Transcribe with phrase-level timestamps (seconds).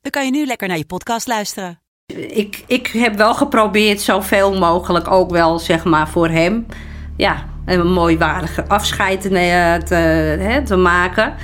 [0.00, 1.80] dan kan je nu lekker naar je podcast luisteren.
[2.28, 6.66] Ik, ik heb wel geprobeerd zoveel mogelijk ook wel, zeg maar, voor hem...
[7.16, 9.28] ja, een mooi waardige afscheid te,
[9.84, 9.94] te,
[10.40, 11.34] hè, te maken...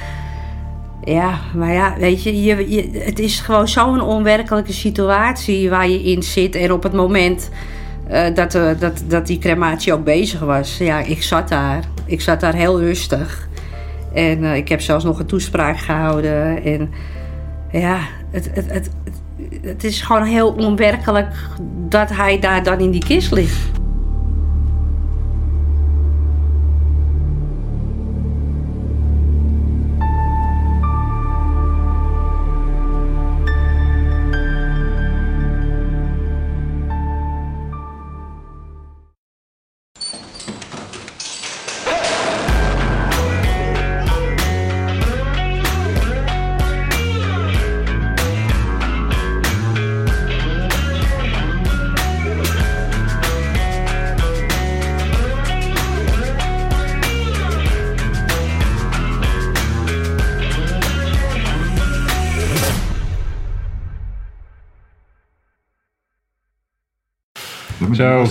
[1.05, 6.23] Ja, maar ja, weet je, je, het is gewoon zo'n onwerkelijke situatie waar je in
[6.23, 6.55] zit.
[6.55, 7.51] En op het moment
[8.11, 11.85] uh, dat, uh, dat, dat die crematie ook bezig was, ja, ik zat daar.
[12.05, 13.49] Ik zat daar heel rustig.
[14.15, 16.65] En ik heb zelfs nog een toespraak gehouden.
[16.65, 16.91] En
[17.71, 17.99] ja,
[18.37, 18.91] het, het, het,
[19.63, 21.35] het is gewoon heel onwerkelijk
[21.89, 23.71] dat hij daar dan in die kist ligt.
[67.95, 68.27] Zo.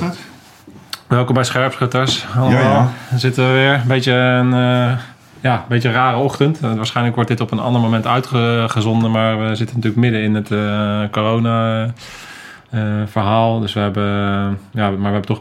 [1.08, 2.26] Welkom bij Scherpschutters.
[2.36, 2.92] Allemaal.
[3.12, 3.74] Ja, zitten we weer.
[3.74, 4.98] Een beetje een, uh,
[5.42, 6.60] ja, een beetje een rare ochtend.
[6.64, 9.12] Uh, waarschijnlijk wordt dit op een ander moment uitgezonden.
[9.12, 11.94] Maar we zitten natuurlijk midden in het uh, corona
[13.06, 13.60] verhaal.
[13.60, 14.04] Dus we hebben,
[14.72, 15.40] ja, maar we hebben toch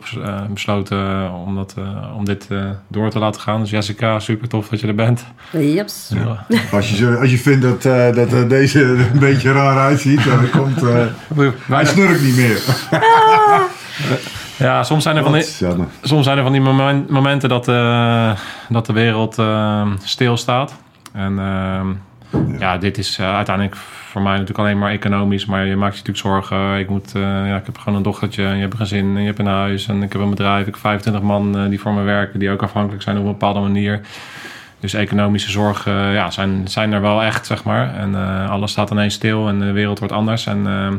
[0.51, 1.75] besloten om, dat,
[2.17, 2.49] om dit
[2.89, 3.61] door te laten gaan.
[3.61, 5.25] Dus Jessica, super tof dat je er bent.
[5.53, 6.11] Jeps.
[6.15, 6.47] Ja.
[6.77, 9.79] Als, je, zo- als je vindt dat, eh, dat eh, deze er een beetje raar
[9.79, 10.83] uitziet, dan komt.
[10.83, 12.61] eh, hij snurkt niet meer.
[14.57, 15.43] Ja, soms zijn er van die,
[16.03, 18.33] soms zijn er van die momen- momenten dat, eh,
[18.69, 20.75] dat de wereld eh, stilstaat.
[21.13, 21.87] En ehm,
[22.59, 22.79] ja.
[22.79, 25.47] dit is eh, uiteindelijk voor mij natuurlijk alleen maar economisch.
[25.47, 26.79] Maar je maakt je natuurlijk zorgen.
[26.79, 28.47] Ik, moet, eh, ja, ik heb gewoon een dochtertje.
[28.47, 29.15] En je hebt een gezin.
[29.15, 29.89] En je hebt een huis.
[29.89, 30.61] En ik heb een bedrijf.
[30.61, 32.39] Ik heb 25 man die voor me werken.
[32.39, 34.01] Die ook afhankelijk zijn op een bepaalde manier.
[34.81, 37.95] Dus economische zorgen ja, zijn, zijn er wel echt, zeg maar.
[37.95, 38.15] En
[38.49, 40.47] alles staat ineens stil en de wereld wordt anders.
[40.47, 40.95] En ehm,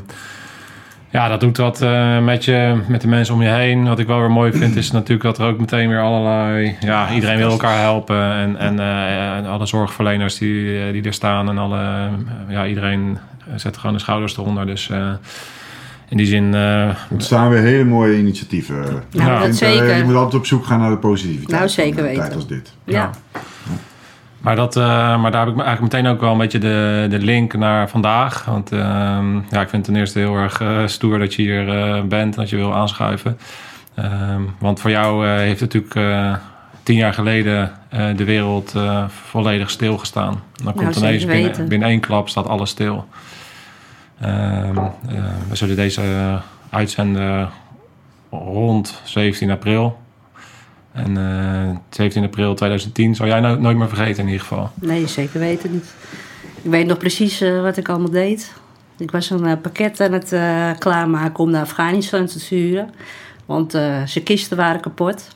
[1.15, 3.87] ja, dat doet wat eh, met je, met de mensen om je heen.
[3.87, 6.75] Wat ik wel weer mooi vind, is natuurlijk dat er ook meteen weer allerlei...
[6.79, 8.31] Ja, iedereen wil elkaar helpen.
[8.31, 11.49] En, en, eh, en alle zorgverleners die, eh, die er staan.
[11.49, 12.09] En alle,
[12.49, 13.17] ja, iedereen
[13.55, 14.65] zet gewoon de schouders eronder.
[14.65, 15.11] Dus eh,
[16.09, 16.53] in die zin...
[16.53, 19.03] eh, Er staan weer hele mooie initiatieven.
[19.11, 19.97] Nou, eh, zeker.
[19.97, 21.57] je moet altijd op zoek gaan naar de positiviteit.
[21.59, 22.21] Nou, zeker weten.
[22.21, 22.73] tijd als dit.
[22.83, 23.09] Ja.
[24.45, 27.19] Maar, dat, eh, maar daar heb ik eigenlijk meteen ook wel een beetje de, de
[27.19, 28.45] link naar vandaag.
[28.45, 31.69] Want ehm, ja, ik vind het ten eerste heel erg eh, stoer dat je hier
[31.69, 33.37] eh, bent en dat je wil aanschuiven.
[33.95, 36.35] Ehm, want voor jou heeft natuurlijk eh,
[36.83, 37.71] tien jaar geleden
[38.15, 38.73] de wereld
[39.07, 40.43] volledig stilgestaan.
[40.63, 43.05] Dan komt zeker ineens binnen, binnen één klap staat alles stil.
[44.21, 46.39] Ehm, eh, we zullen deze
[46.69, 47.49] uitzenden
[48.29, 49.97] rond 17 april.
[50.95, 54.69] En eh 17 april 2010 zal jij no- nooit meer vergeten in ieder geval.
[54.73, 55.93] Nee, zeker weten niet.
[56.61, 58.53] Ik weet nog precies eh, wat ik allemaal deed.
[58.97, 60.29] Ik was een eh, pakket aan het
[60.79, 62.89] klaarmaken om naar Afghanistan te sturen.
[63.45, 63.71] Want
[64.05, 65.27] zijn kisten waren kapot.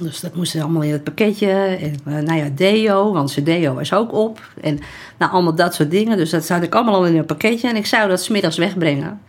[0.00, 1.50] Dus dat moest allemaal in het pakketje.
[1.50, 4.50] En nou ja, deo, want zijn deo was ook op.
[4.60, 4.78] En
[5.18, 6.16] nou, allemaal dat soort dingen.
[6.16, 7.68] Dus dat zat ik allemaal al in een pakketje.
[7.68, 9.20] En ik zou dat smiddags wegbrengen.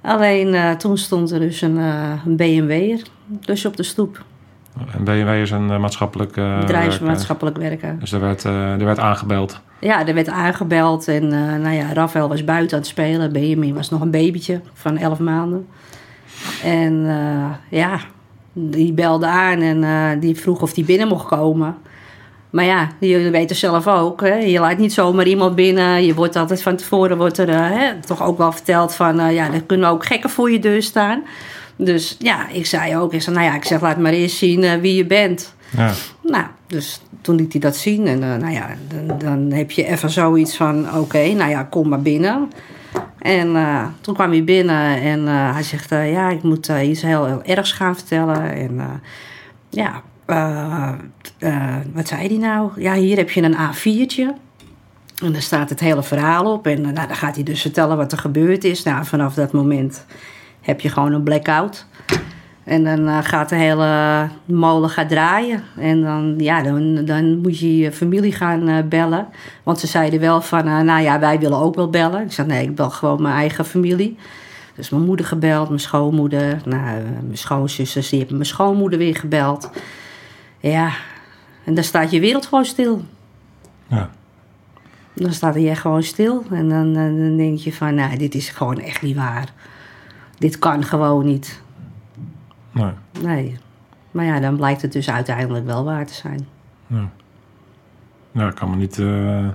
[0.00, 3.02] Alleen toen stond er dus een, een BMW'er
[3.40, 4.24] dus op de stoep.
[4.92, 7.98] En BMW is een eh, maatschappelijk eh, Bedrijf maatschappelijk werken.
[7.98, 9.60] Dus er werd, eh, er werd aangebeld.
[9.78, 13.32] Ja, er werd aangebeld en eh, nou ja, Rafael was buiten aan het spelen.
[13.32, 15.66] Benjamin was nog een babytje van 11 maanden.
[16.64, 17.06] En
[17.68, 18.00] ja,
[18.52, 21.76] die belde aan en die vroeg of die binnen mocht komen.
[22.50, 24.34] Maar ja, jullie weten zelf ook, hè?
[24.34, 26.04] je laat niet zomaar iemand binnen.
[26.04, 29.32] Je wordt altijd van tevoren wordt er hè, toch ook wel verteld van...
[29.32, 31.22] ja, er kunnen ook gekken voor je deur staan.
[31.84, 34.64] Dus ja, ik zei ook, ik zei, nou ja, ik zeg laat maar eerst zien
[34.64, 35.54] eh, wie je bent.
[35.76, 35.92] Ja.
[36.22, 38.06] Nou, dus toen liet hij dat zien.
[38.06, 41.88] En eh, nou ja, dan, dan heb je even zoiets van: oké, nou ja, kom
[41.88, 42.50] maar binnen.
[43.18, 47.42] En eh, toen kwam hij binnen en hij zegt: Ja, ik moet iets heel, heel
[47.42, 48.52] ergs gaan vertellen.
[48.52, 48.80] En
[49.68, 50.02] ja,
[51.92, 52.70] wat zei hij nou?
[52.76, 54.48] Ja, hier heb je een A4'tje.
[55.22, 56.66] En daar staat het hele verhaal op.
[56.66, 58.82] En nou, dan gaat hij dus vertellen wat er gebeurd is.
[58.82, 60.04] Nou, vanaf dat moment
[60.70, 61.86] heb je gewoon een blackout.
[62.64, 65.62] En dan eh, gaat de hele molen gaan draaien.
[65.76, 69.28] En dan, ja, dan, dan moet je je familie gaan eh, bellen.
[69.62, 72.22] Want ze zeiden wel van, eh, nou ja, wij willen ook wel bellen.
[72.22, 74.16] Ik zei, nee, ik bel gewoon mijn eigen familie.
[74.74, 76.60] Dus mijn moeder gebeld, mijn schoonmoeder.
[76.64, 79.70] Nou, mijn schoonzusters, die hebben mijn schoonmoeder weer gebeld.
[80.60, 80.92] Ja,
[81.64, 83.04] en dan staat je wereld gewoon stil.
[83.86, 84.10] Ja.
[85.14, 86.44] Dan staat hij echt gewoon stil.
[86.50, 89.52] En dan, dan denk je van, nou, dit is gewoon echt niet waar.
[90.40, 91.62] Dit kan gewoon niet.
[92.72, 92.90] Nee.
[93.22, 93.58] Nee.
[94.10, 96.46] Maar ja, dan blijkt het dus uiteindelijk wel waar te zijn.
[98.32, 99.46] Ja, ik kan me niet eh,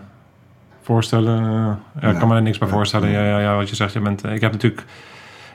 [0.81, 1.39] voorstellen.
[1.43, 3.09] eh, ja, ik kan me er niks bij voorstellen.
[3.09, 4.83] Ja, ja, ja, wat je zegt, je bent, ik heb natuurlijk.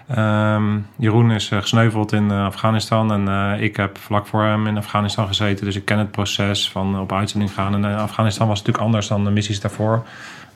[0.09, 4.67] ehm, Jeroen is eh, gesneuveld in eh, Afghanistan en eh, ik heb vlak voor hem
[4.67, 5.65] in Afghanistan gezeten.
[5.65, 7.75] Dus ik ken het proces van op uitzending gaan.
[7.75, 10.03] En eh, Afghanistan was natuurlijk anders dan de missies daarvoor.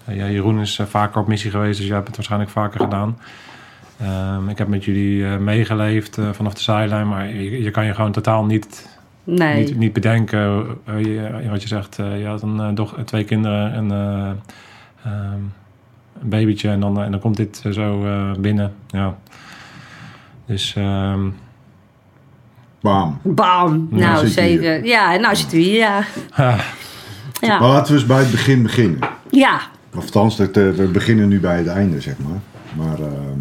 [0.05, 3.19] Ja, Jeroen is vaker op missie geweest, dus jij hebt het waarschijnlijk vaker gedaan.
[4.01, 7.85] Ehm, ik heb met jullie eh, meegeleefd eh, vanaf de zijlijn, maar je, je kan
[7.87, 8.89] je gewoon totaal niet
[9.27, 9.65] Nee.
[9.65, 11.99] niet, niet bedenken eh, je- wat je zegt.
[11.99, 14.31] eh, je had een, eh, doch, twee kinderen en eh,
[15.13, 15.41] ehm,
[16.23, 18.75] een babytje en dan, en dan komt dit zo eh, binnen.
[18.87, 19.17] Ja.
[20.47, 21.21] Dus ehm,
[22.81, 23.19] Bam.
[23.23, 23.89] Bam!
[23.91, 24.59] Nou, zit je hier.
[24.61, 24.85] zeker.
[24.85, 26.05] Ja, en nou zitten we hier, ja.
[26.37, 26.57] ja,
[27.41, 27.59] Ja.
[27.59, 28.99] Maar laten we eens bij het begin beginnen.
[29.31, 29.61] ja.
[29.95, 32.41] Of althans, dat, we beginnen nu bij het einde, zeg maar.
[32.87, 33.39] Maar ehm,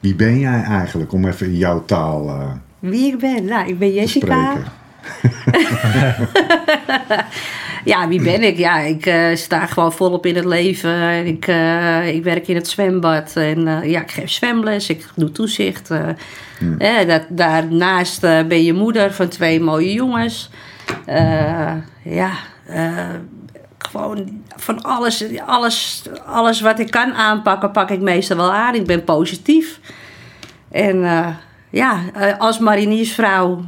[0.00, 3.44] wie ben jij eigenlijk, om even in jouw taal eh, Wie ik ben?
[3.44, 4.56] Nou, ik ben Jessica.
[7.84, 8.58] Ja, wie ben ik?
[8.58, 11.26] Ja, ik eh, sta gewoon volop in het leven.
[11.26, 13.36] Ik, eh, ik werk in het zwembad.
[13.36, 14.88] En ja, ik geef zwemles.
[14.88, 15.90] Ik doe toezicht.
[15.90, 20.50] Eh, dat, daarnaast ben je moeder van twee mooie jongens.
[22.04, 22.34] Ja,
[23.90, 28.74] gewoon van alles, alles, alles wat ik kan aanpakken, pak ik meestal wel aan.
[28.74, 29.80] Ik ben positief.
[30.70, 31.26] En eh,
[31.70, 33.60] ja, eh, als mariniersvrouw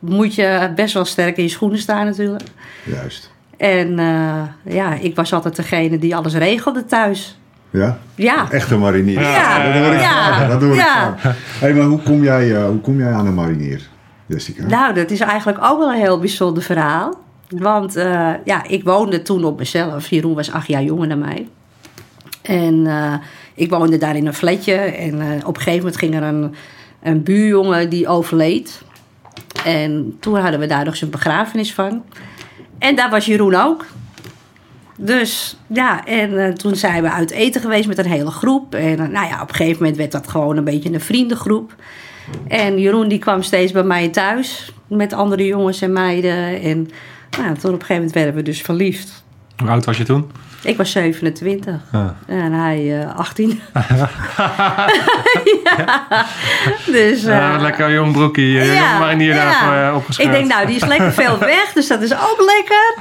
[0.00, 2.42] moet je best wel sterk in je schoenen staan natuurlijk.
[2.84, 3.30] Juist.
[3.56, 7.38] En eh, ja, ik was altijd degene die alles regelde thuis.
[7.70, 7.98] Ja?
[8.14, 8.50] Ja.
[8.50, 9.20] Echte marinier.
[9.20, 9.64] Ja.
[9.64, 10.46] dat hoor ik Ja.
[10.48, 11.14] Dat hoor ik Ja.
[11.18, 11.36] graag.
[11.60, 13.88] Hey, maar hoe kom, jij, hoe kom jij aan een marinier,
[14.26, 14.66] Jessica?
[14.66, 17.14] Nou, dat is eigenlijk ook wel een heel bijzonder verhaal.
[17.50, 20.08] Want eh, ja, ik woonde toen op mezelf.
[20.08, 21.48] Jeroen was acht jaar jonger dan mij.
[22.42, 23.14] En eh,
[23.54, 24.74] ik woonde daar in een flatje.
[24.74, 26.54] En eh, op een gegeven moment ging er een,
[27.02, 28.82] een buurjongen die overleed.
[29.64, 32.04] En toen hadden we daar nog zijn begrafenis van.
[32.78, 33.86] En daar was Jeroen ook.
[34.96, 38.74] Dus ja, en toen zijn we uit eten geweest met een hele groep.
[38.74, 41.74] En nou ja, op een gegeven moment werd dat gewoon een beetje een vriendengroep.
[42.48, 46.62] En Jeroen die kwam steeds bij mij thuis met andere jongens en meiden.
[46.62, 46.90] En
[47.38, 49.24] nou, toen op een gegeven moment werden we dus verliefd.
[49.56, 50.30] hoe oud was je toen?
[50.62, 52.14] Ik was 27 Ja.
[52.26, 53.60] en hij eh 18.
[55.64, 56.26] ja.
[56.86, 58.50] Dus, eh, Ja, lekker jong broekie.
[58.52, 59.44] Ja, ja, maar hier ja.
[59.44, 60.26] daarvoor uh.
[60.26, 62.94] Ik denk, nou, die is lekker veel weg, dus dat is ook lekker.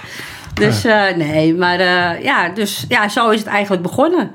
[0.60, 4.32] Dus eh, nee, maar eh, ja, dus ja, zo is het eigenlijk begonnen.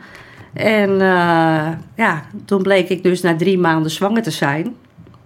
[0.52, 4.74] En eh, ja, toen bleek ik dus na drie maanden zwanger te zijn.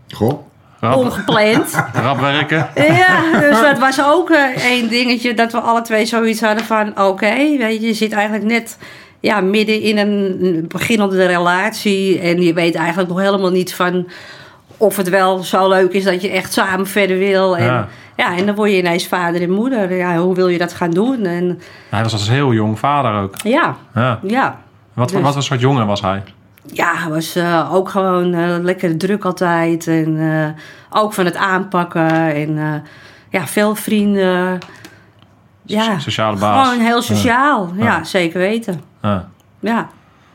[0.09, 0.47] Goh.
[0.81, 1.85] Rap, Ongepland.
[2.05, 2.69] rap werken.
[2.75, 7.01] Ja, dus dat was ook eh, één dingetje dat we alle twee zoiets hadden van...
[7.01, 8.79] oké, weet je, je zit eigenlijk net
[9.21, 12.21] ja, midden in een beginnende relatie...
[12.21, 14.09] en je weet eigenlijk nog helemaal niet van
[14.77, 17.57] of het wel zo leuk is dat je echt samen verder wil.
[17.57, 17.89] En, ja.
[18.17, 18.37] Ja.
[18.37, 19.95] en dan word je ineens vader en moeder.
[19.97, 21.25] Ja, hoe wil je dat gaan doen?
[21.25, 23.35] En, Hij was als heel jong vader ook.
[23.43, 24.19] ja, Ja.
[24.23, 24.61] ja.
[24.95, 26.23] Wat, voor, Dus- wat voor soort jongen was hij?
[26.73, 29.87] Ja, hij was eh, ook gewoon eh, lekker druk altijd.
[29.87, 32.35] En eh, ook van het aanpakken.
[32.35, 32.75] En eh,
[33.31, 34.59] ja, veel vrienden.
[35.63, 36.69] Ja, So- sociale baas.
[36.69, 37.73] gewoon heel sociaal.
[37.77, 38.05] Ja, Ja.
[38.05, 38.81] zeker weten.
[39.03, 39.29] Ja.
[39.61, 39.89] Ja,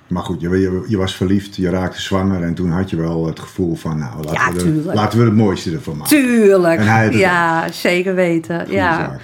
[0.07, 3.25] Maar goed, je, je, je was verliefd, je raakte zwanger en toen had je wel
[3.25, 6.09] het gevoel van, nou, laten, Ja, we, er, laten we het mooiste ervan maken.
[6.17, 6.79] tuurlijk.
[6.79, 8.59] En hij Ja, zeker weten.
[8.59, 8.95] Goeie Ja.
[8.95, 9.19] zaak.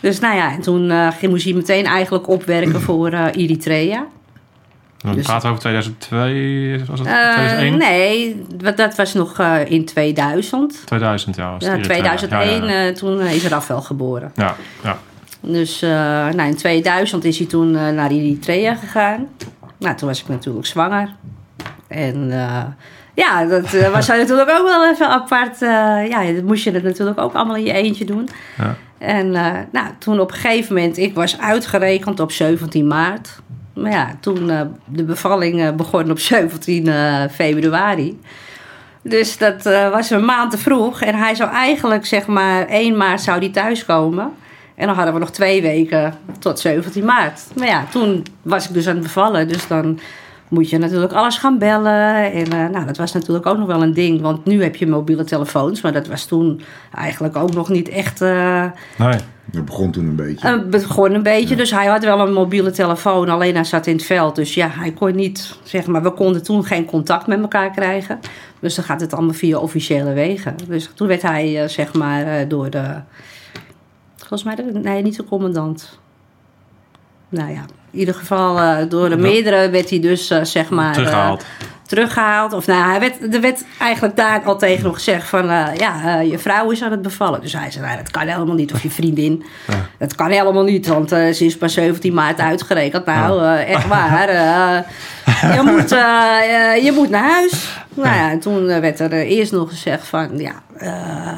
[0.00, 4.06] Dus nou ja, en toen eh, ging- moest hij meteen eigenlijk opwerken voor eh Eritrea.
[5.14, 7.08] Dus- praten we over 2002, was het?
[7.08, 7.78] Eh, 2001?
[7.78, 10.82] nee, wat- dat was nog eh, in 2000.
[10.86, 11.50] 2000, ja.
[11.52, 12.16] was Ja, het Eritrea.
[12.16, 12.86] 2001, Ja, ja.
[12.88, 14.32] eh, toen is Rafael geboren.
[14.34, 14.98] ja, ja.
[15.40, 15.90] Dus eh,
[16.28, 19.26] nou, in 2000 is hij toen eh, naar Eritrea gegaan.
[19.78, 21.08] Nou, toen was ik natuurlijk zwanger.
[21.88, 22.62] En eh,
[23.14, 25.62] ja, dat eh, was natuurlijk ook wel even apart.
[25.62, 28.28] eh, ja, dat moest je het natuurlijk ook allemaal in je eentje doen.
[28.58, 28.76] Ja.
[28.98, 33.38] En eh, nou, toen op een gegeven moment, ik was uitgerekend op 17 maart.
[33.74, 38.20] Maar ja, toen eh, de bevalling eh, begon op 17 eh, februari.
[39.02, 39.62] Dus dat
[39.92, 41.00] was een maand te vroeg.
[41.00, 44.30] En hij zou eigenlijk, zeg maar, 1 maart zou hij thuiskomen.
[44.74, 47.42] En dan hadden we nog twee weken tot 17 maart.
[47.56, 49.48] Maar ja, toen was ik dus aan het bevallen.
[49.48, 49.98] Dus dan
[50.48, 52.32] moet je natuurlijk alles gaan bellen.
[52.32, 54.20] En nou, dat was natuurlijk ook nog wel een ding.
[54.20, 55.80] Want nu heb je mobiele telefoons.
[55.80, 56.60] Maar dat was toen
[56.94, 58.20] eigenlijk ook nog niet echt...
[58.20, 59.18] Nee.
[59.52, 60.48] Dat begon toen een beetje.
[60.48, 61.56] Het begon een beetje.
[61.56, 63.28] Dus hij had wel een mobiele telefoon.
[63.28, 64.36] Alleen hij zat in het veld.
[64.36, 65.58] Dus ja, hij kon niet...
[65.62, 68.20] Zeg maar, we konden toen geen contact met elkaar krijgen.
[68.60, 70.54] Dus dan gaat het allemaal via officiële wegen.
[70.68, 73.00] Dus toen werd hij, zeg maar, door de...
[74.16, 75.98] Volgens mij, de, nee, niet de commandant.
[77.28, 80.92] Nou ja, in ieder geval uh, door de meerdere werd hij dus uh, zeg maar
[80.92, 81.42] teruggehaald.
[81.42, 82.52] Uh, teruggehaald.
[82.52, 86.38] Of nou, hij werd, er werd eigenlijk daar al tegen hem gezegd van ja, je
[86.38, 87.40] vrouw is aan het bevallen.
[87.40, 88.72] Dus hij zei, nou, dat kan helemaal niet.
[88.72, 89.44] Of je vriendin.
[89.68, 89.74] Ja.
[89.98, 93.06] Dat kan helemaal niet, want ze is pas 17 maart uitgerekend.
[93.06, 94.84] Nou, echt waar.
[95.40, 95.90] Je, moet,
[96.84, 97.78] je moet naar huis.
[97.94, 100.88] Nou ja, en toen werd er eerst nog gezegd van ja, uh,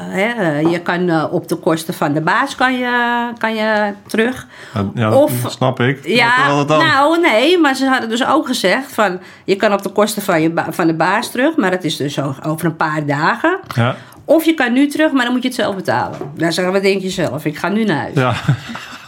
[0.09, 4.47] hè, je kan uh, op de kosten van de baas kan je, kan je terug.
[4.93, 6.07] Ja, of, snap ik.
[6.07, 10.21] Ja, nou nee, maar ze hadden dus ook gezegd van je kan op de kosten
[10.21, 13.59] van, je van de baas terug, maar dat is dus over een paar dagen.
[13.75, 13.95] Ja.
[14.25, 16.17] Of je kan nu terug, maar dan moet je het zelf betalen.
[16.35, 18.15] Dan zeggen we, denk je zelf, ik ga nu naar huis.
[18.15, 18.33] Ja.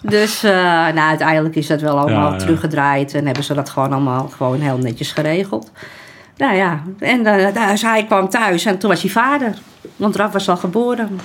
[0.10, 3.92] Dus uh, nou, uiteindelijk is dat wel allemaal ja, teruggedraaid en hebben ze dat gewoon
[3.92, 5.72] allemaal gewoon heel netjes geregeld.
[6.38, 9.54] Nou ja, en uh, dus hij kwam thuis en toen was hij vader.
[9.96, 11.20] Want Raf was al geboren.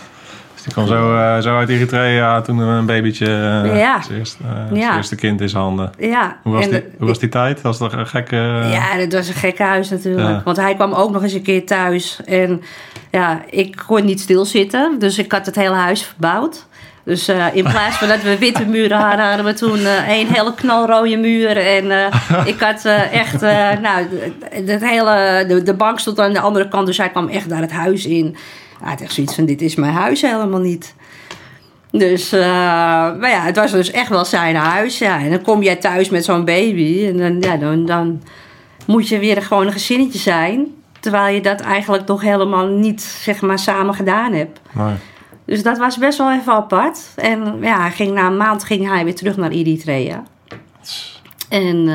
[0.55, 3.27] Dus die kwam zo, uh, zo uit Eritrea toen een babytje,
[3.65, 4.03] uh, ja.
[4.03, 4.97] zijn, eerste, ja.
[4.97, 5.91] eerste kind in zijn handen.
[5.99, 6.37] Ja.
[6.43, 7.61] Hoe was, en die, hoe was die tijd?
[7.61, 8.37] Was dat een gekke...
[8.71, 10.29] Ja, dat was een gekke huis natuurlijk.
[10.29, 10.43] Ja.
[10.45, 12.21] Want hij kwam ook nog eens een keer thuis.
[12.25, 12.63] En
[13.11, 14.99] ja, ik kon niet stilzitten.
[14.99, 16.67] Dus ik had het hele huis verbouwd.
[17.05, 20.27] Dus uh, in plaats van dat we witte muren hadden, hadden we toen uh, een
[20.27, 21.57] hele knalrode muur.
[21.57, 23.41] En uh, ik had echt,
[23.81, 24.07] nou,
[24.51, 27.61] het hele, de, de, bank stond aan de andere kant, dus hij kwam echt naar
[27.61, 28.37] het huis in.
[28.81, 30.95] Hij had echt zoiets van: dit is mijn huis helemaal niet.
[31.91, 34.99] Dus, maar ja, het was dus echt wel zijn huis.
[34.99, 35.21] Ja.
[35.21, 38.23] En dan kom jij thuis met zo'n baby en dan, ja, dan, dan
[38.87, 40.67] moet je weer gewoon een gezinnetje zijn.
[41.01, 44.61] Terwijl je dat eigenlijk toch helemaal niet, zeg maar, samen gedaan hebt.
[45.51, 47.13] Dus dat was best wel even apart.
[47.17, 50.23] En ja, ging, na een maand ging hij weer terug naar Eritrea.
[51.49, 51.89] En...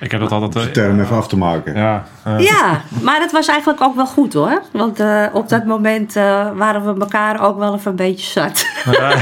[0.00, 0.54] Ik heb dat altijd...
[0.54, 1.74] Uh, Vertel hem even af te maken.
[1.74, 2.40] Ja, uh.
[2.40, 4.62] ja, maar dat was eigenlijk ook wel goed hoor.
[4.72, 6.14] Want uh, op dat moment
[6.54, 8.66] waren we elkaar ook wel even een beetje zat.
[8.90, 9.10] Ja.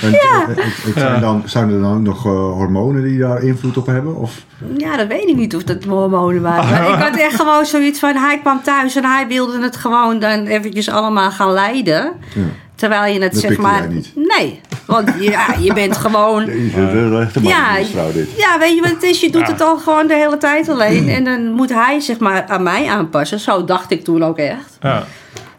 [0.00, 0.46] en, ja.
[0.48, 4.16] Het, het zijn, dan, zijn er dan ook nog hormonen die daar invloed op hebben?
[4.16, 4.44] Of?
[4.76, 6.70] Ja, dat weet ik niet of dat hormonen waren.
[6.70, 8.16] Maar ik had echt gewoon zoiets van...
[8.16, 12.12] Hij kwam thuis en hij wilde het gewoon dan eventjes allemaal gaan leiden.
[12.34, 12.42] Ja.
[12.78, 13.80] Terwijl je het Dat zeg maar...
[13.80, 14.12] jij niet.
[14.14, 16.44] Nee, want ja, je bent gewoon...
[16.44, 17.76] Jezus, Ja,
[18.36, 19.20] ja, weet je wat het is?
[19.20, 21.08] Je doet het al gewoon de hele tijd alleen.
[21.08, 23.40] En dan moet hij zich maar aan mij aanpassen.
[23.40, 24.78] Zo dacht ik toen ook echt.
[24.80, 25.04] Ja.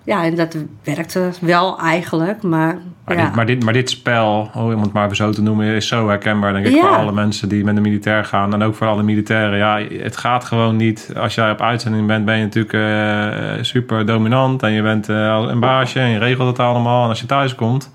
[0.09, 2.77] Ja, en dat werkte wel eigenlijk, maar...
[3.05, 3.25] Maar, ja.
[3.25, 6.07] dit, maar, dit, maar dit spel, oh, om het maar zo te noemen, is zo
[6.07, 6.79] herkenbaar denk ik Ja.
[6.79, 8.53] voor alle mensen die met de militair gaan.
[8.53, 9.57] En ook voor alle militairen.
[9.57, 11.11] Ja, het gaat gewoon niet.
[11.17, 14.63] Als jij op uitzending bent, ben je natuurlijk eh, super dominant.
[14.63, 17.03] En je bent eh, een baasje en je regelt het allemaal.
[17.03, 17.91] En als je thuis komt,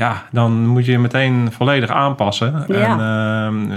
[0.00, 2.64] ja, dan moet je je meteen volledig aanpassen.
[2.68, 2.74] Ja.
[2.74, 3.00] En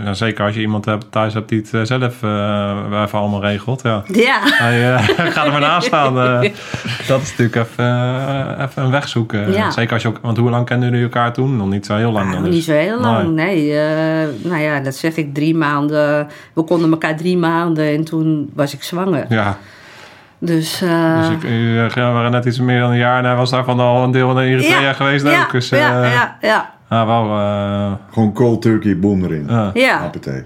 [0.04, 3.42] ehm, zeker als je iemand hebt, thuis hebt die het eh, zelf eh, even allemaal
[3.42, 3.82] regelt.
[3.82, 4.04] Ja.
[4.08, 4.40] Ja.
[4.42, 5.04] Hij eh,
[5.34, 6.14] gaat er maar naast staan.
[7.08, 9.52] dat is natuurlijk even, even een weg zoeken.
[9.52, 9.72] Ja.
[9.72, 11.58] Zeker als je ook, want hoe lang kennen jullie elkaar toen?
[11.58, 12.28] Nog niet zo heel lang.
[12.28, 12.54] Ah, dan dus.
[12.54, 13.80] niet zo heel lang, nee.
[13.80, 16.28] Eh, nou ja, dat zeg ik drie maanden.
[16.54, 19.26] We konden elkaar drie maanden en toen was ik zwanger.
[19.30, 19.58] Ja,
[20.46, 23.36] Dus, eh, dus ik, jullie eh, waren net iets meer dan een jaar en hij
[23.36, 25.52] was daarvan al een deel van Eritrea ja, geweest ja, ook.
[25.52, 29.46] Dus eh, ja, ja, ja, ah, wel, eh, Gewoon cold turkey, boom erin.
[29.48, 29.72] ja.
[29.74, 30.44] ja, Appetee.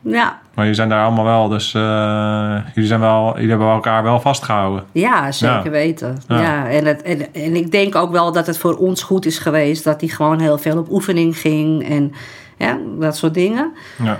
[0.00, 0.38] ja.
[0.54, 4.20] Maar jullie zijn daar allemaal wel, dus eh, jullie, zijn wel, jullie hebben elkaar wel
[4.20, 4.84] vastgehouden.
[4.92, 5.70] Ja, zeker Ja.
[5.70, 6.18] weten.
[6.28, 6.40] Ja.
[6.40, 6.68] Ja.
[6.68, 9.84] en, het, en, en ik denk ook wel dat het voor ons goed is geweest
[9.84, 12.12] dat hij gewoon heel veel op oefening ging en
[12.58, 13.72] ja, dat soort dingen.
[14.02, 14.18] Ja,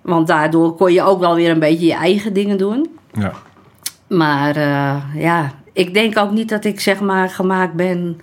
[0.00, 2.88] Want daardoor kon je ook wel weer een beetje je eigen dingen doen.
[3.12, 3.32] ja.
[4.08, 8.20] Maar eh, ja, ik denk ook niet dat ik zeg maar gemaakt ben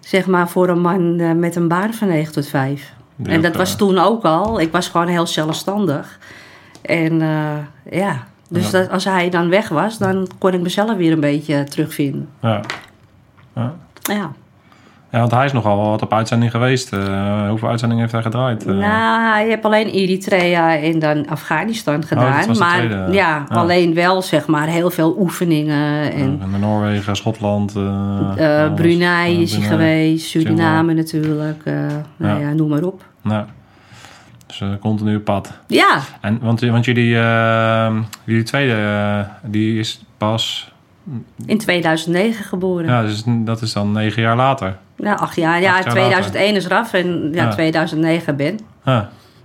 [0.00, 2.92] zeg maar, voor een man eh, met een baan van 9 tot 5.
[3.16, 4.60] Die en dat was toen ook al.
[4.60, 6.18] Ik was gewoon heel zelfstandig.
[6.82, 7.56] En eh,
[7.90, 8.78] ja, dus Ja.
[8.78, 12.28] Dat, als hij dan weg was, dan kon ik mezelf weer een beetje terugvinden.
[12.40, 13.74] ja.
[14.02, 14.32] ja.
[15.10, 15.18] Ja.
[15.18, 16.92] Ja, want hij is nogal wat op uitzending geweest.
[16.92, 18.66] Eh, hoeveel uitzendingen heeft hij gedraaid?
[18.66, 22.42] Eh, Nou, hij heeft alleen Eritrea en dan Afghanistan gedaan.
[22.48, 22.94] Oh, de maar tweede.
[22.94, 23.44] ja, Ja.
[23.48, 26.12] alleen wel zeg maar heel veel oefeningen.
[26.12, 27.76] En en Noorwegen, Schotland.
[27.76, 28.74] eh, eh.
[28.74, 31.60] Brunei Eh, is hij geweest, Suriname natuurlijk.
[31.64, 31.74] eh,
[32.16, 32.48] nou Ja.
[32.48, 33.02] ja, noem maar op.
[33.22, 33.46] Ja.
[34.46, 35.52] Dus eh, continu pad.
[35.66, 40.72] Ja, En, want, want jullie, eh, jullie tweede, eh, die is pas...
[41.46, 42.86] in 2009 geboren.
[42.86, 44.76] Ja, dus dat is dan negen jaar later.
[44.98, 45.60] Ja, acht jaar.
[45.60, 47.50] Ja, Acht jaar 2001 is Raf en ja, Ja.
[47.50, 48.58] 2009 Ben.
[48.84, 49.02] Ah,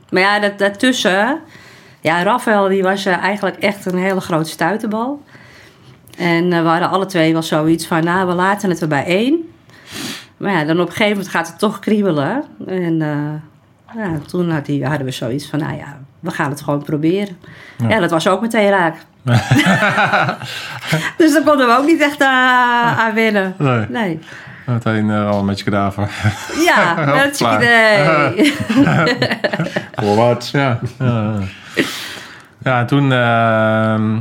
[0.09, 1.39] Maar ja, dat, daartussen...
[2.01, 5.23] Ja, Rafael die was eh, eigenlijk echt een hele grote stuiterbal.
[6.17, 8.03] En eh, we hadden alle twee wel zoiets van...
[8.03, 9.53] Nou, we laten het er bij één.
[10.37, 12.43] Maar ja, dan op een gegeven moment gaat het toch kriebelen.
[12.67, 15.59] En eh, ja, toen had die, hadden we zoiets van...
[15.59, 17.37] Nou ja, we gaan het gewoon proberen.
[17.87, 18.95] Ja, dat was ook meteen raak.
[21.17, 23.55] dus daar konden we ook niet echt aan winnen.
[23.57, 23.85] Nee.
[23.89, 24.19] Nee.
[24.65, 26.09] Meteen eh, al een beetje kadaver.
[26.65, 26.95] Ja,
[27.33, 28.53] zie je.
[30.03, 30.51] Voorwaarts.
[30.51, 30.79] ja.
[30.99, 31.33] ja.
[32.63, 33.11] Ja, en toen...
[33.11, 34.19] ehm,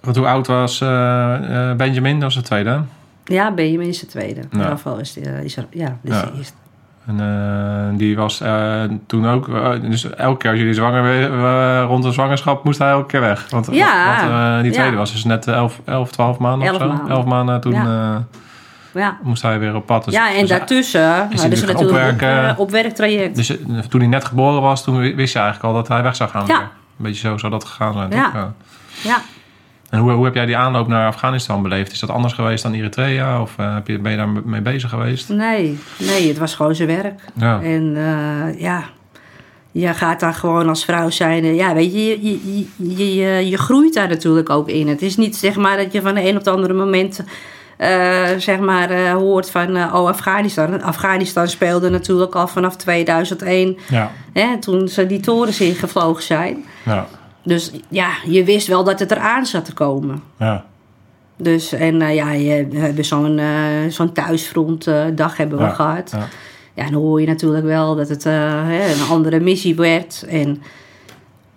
[0.00, 2.14] want hoe oud was eh, eh, Benjamin?
[2.14, 2.80] Dat was de tweede.
[3.24, 4.40] Ja, Benjamin is de tweede.
[4.50, 4.62] Ja.
[4.62, 6.54] Rafael is, de, is er, ja, dit is de eerste.
[7.06, 8.42] En die was
[9.06, 9.50] toen ook...
[9.90, 13.46] dus elke keer als jullie zwanger werden, rond de zwangerschap, moest hij elke keer weg.
[13.50, 14.28] Want, Ja.
[14.28, 14.96] want die tweede Ja.
[14.98, 16.88] was dus net 11, 11 12 maanden Elf of zo.
[16.88, 17.10] maanden.
[17.10, 18.24] 11 maanden toen Ja.
[18.94, 19.18] Eh, Ja.
[19.22, 20.04] moest hij weer op pad.
[20.04, 22.48] Dus, ja, en dus, daartussen hadden ze natuurlijk op, opwerken.
[22.48, 23.36] eh, opwerktraject.
[23.36, 26.16] Dus eh, toen hij net geboren was, toen wist je eigenlijk al dat hij weg
[26.16, 26.46] zou gaan.
[26.46, 26.58] Ja.
[26.58, 26.62] weer.
[26.98, 28.10] Een beetje zo zou dat gegaan zijn.
[28.10, 28.30] Ja.
[28.30, 28.52] toch?
[29.02, 29.20] Ja.
[29.90, 31.92] En hoe, hoe heb jij die aanloop naar Afghanistan beleefd?
[31.92, 33.40] Is dat anders geweest dan Eritrea?
[33.40, 35.28] Of eh, heb je, ben je daar mee bezig geweest?
[35.28, 37.20] Nee, nee, het was gewoon zijn werk.
[37.34, 37.60] Ja.
[37.62, 38.82] En eh, ja,
[39.72, 41.44] je gaat daar gewoon als vrouw zijn.
[41.44, 44.88] eh, Ja, weet je je, je, je, je, je groeit daar natuurlijk ook in.
[44.88, 47.24] Het is niet zeg maar dat je van de een op het andere moment...
[47.76, 50.82] eh, zeg maar eh, hoort van eh, oh Afghanistan.
[50.82, 54.10] Afghanistan speelde natuurlijk al vanaf 2001 Ja.
[54.32, 56.64] hè, toen ze die torens ingevlogen zijn.
[56.84, 57.06] Ja.
[57.42, 60.22] Dus ja, je wist wel dat het eraan zat te komen.
[60.38, 60.64] Ja.
[61.36, 63.40] Dus en ja, je, we hebben zo'n
[63.88, 66.10] zo'n thuisfrontdag hebben we gehad.
[66.10, 66.26] ja.
[66.76, 70.24] Ja, dan hoor je natuurlijk wel dat het hè, een andere missie werd.
[70.28, 70.62] En,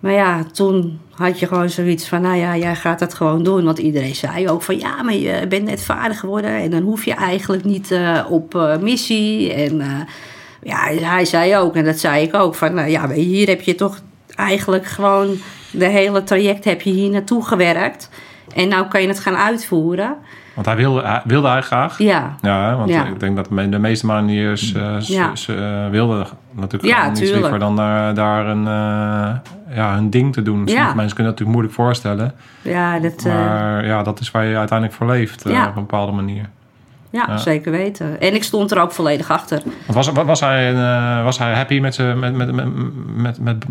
[0.00, 3.64] maar ja, toen had je gewoon zoiets van, nou ja, jij gaat dat gewoon doen.
[3.64, 6.50] Want iedereen zei ook van, ja, maar je bent net vader geworden.
[6.50, 9.52] En dan hoef je eigenlijk niet eh, op eh, missie.
[9.52, 10.00] En eh,
[10.62, 10.78] ja,
[11.08, 14.00] hij zei ook, en dat zei ik ook, van, nou ja, hier heb je toch
[14.34, 15.36] eigenlijk gewoon...
[15.70, 18.08] De hele traject heb je hier naartoe gewerkt.
[18.54, 20.16] En nou kan je het gaan uitvoeren.
[20.58, 21.98] Want hij wilde, hij, wilde hij graag.
[21.98, 23.04] Ja, Ja, want Ja.
[23.04, 25.32] ik denk dat de meeste mariniers eh, s- Ja.
[25.46, 27.40] eh, wilden natuurlijk Ja, niets tuurlijk.
[27.40, 30.64] liever dan daar, daar een, eh, ja, hun ding te doen.
[30.64, 32.32] Mensen kunnen dat natuurlijk moeilijk voorstellen.
[32.62, 35.82] ja, dat, eh, Maar ja, dat is waar je uiteindelijk voor leeft eh, op een
[35.82, 36.44] bepaalde manier.
[37.10, 37.36] Ja, ja.
[37.36, 38.20] zeker weten.
[38.20, 39.62] En ik stond er ook volledig achter.
[39.86, 42.68] Was, was, hij, eh, was hij happy met, z'n- met, met, met,
[43.16, 43.64] met, met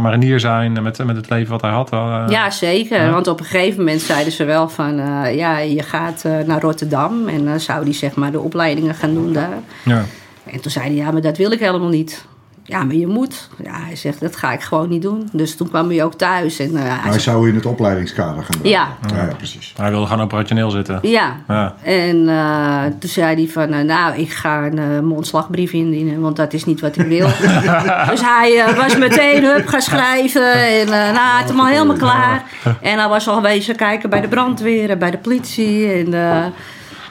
[0.00, 1.92] marinier zijn en met, met het leven wat hij had?
[1.92, 3.00] Eh, Ja, zeker.
[3.04, 3.10] Ja.
[3.10, 4.98] Want op een gegeven moment zeiden ze wel van...
[4.98, 7.28] eh, ja, je gaat eh, naar Rotterdam.
[7.28, 9.58] En dan zou die zeg maar de opleidingen gaan doen daar.
[9.84, 10.02] ja.
[10.50, 12.26] En toen zei hij, ja, maar dat wil ik helemaal niet.
[12.64, 13.48] Ja, maar je moet.
[13.64, 15.28] Ja, hij zegt, dat ga ik gewoon niet doen.
[15.32, 16.58] Dus toen kwam hij ook thuis.
[16.58, 18.88] En, eh, hij Hij zegt, zou in het opleidingskader gaan Ja.
[19.10, 19.72] ja, ja, precies.
[19.76, 20.98] Hij wilde gewoon operationeel zitten.
[21.02, 21.36] ja.
[21.48, 21.74] Ja.
[21.82, 26.36] En eh, toen zei hij van, eh, nou, ik ga een eh, mondslagbrief indienen, want
[26.36, 27.26] dat is niet wat ik wil.
[28.10, 31.96] dus hij was meteen hup gaan schrijven en eh, nou, hij had hem al helemaal
[31.96, 32.44] klaar.
[32.80, 35.92] En hij was al wezen kijken bij de brandweer en bij de politie.
[35.92, 36.46] En eh,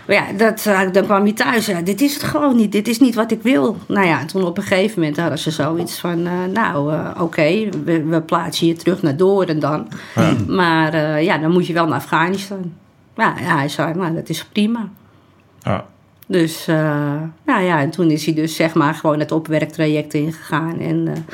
[0.07, 1.65] maar ja, dat, eh, dan kwam hij thuis.
[1.65, 2.71] Ja, dit is het gewoon niet.
[2.71, 3.77] Dit is niet wat ik wil.
[3.87, 6.25] Nou ja, toen op een gegeven moment hadden ze zoiets van...
[6.25, 9.87] eh, nou, eh, oké, we, we plaatsen je terug naar Doorn dan.
[10.47, 12.73] Maar ja, dan moet je wel naar Afghanistan.
[13.15, 14.89] Ja, ja, hij zei, nou, dat is prima.
[15.59, 15.85] Ja.
[16.27, 16.65] Dus,
[17.45, 20.79] nou ja, en toen is hij dus zeg maar gewoon het opwerktraject ingegaan.
[20.79, 21.25] En,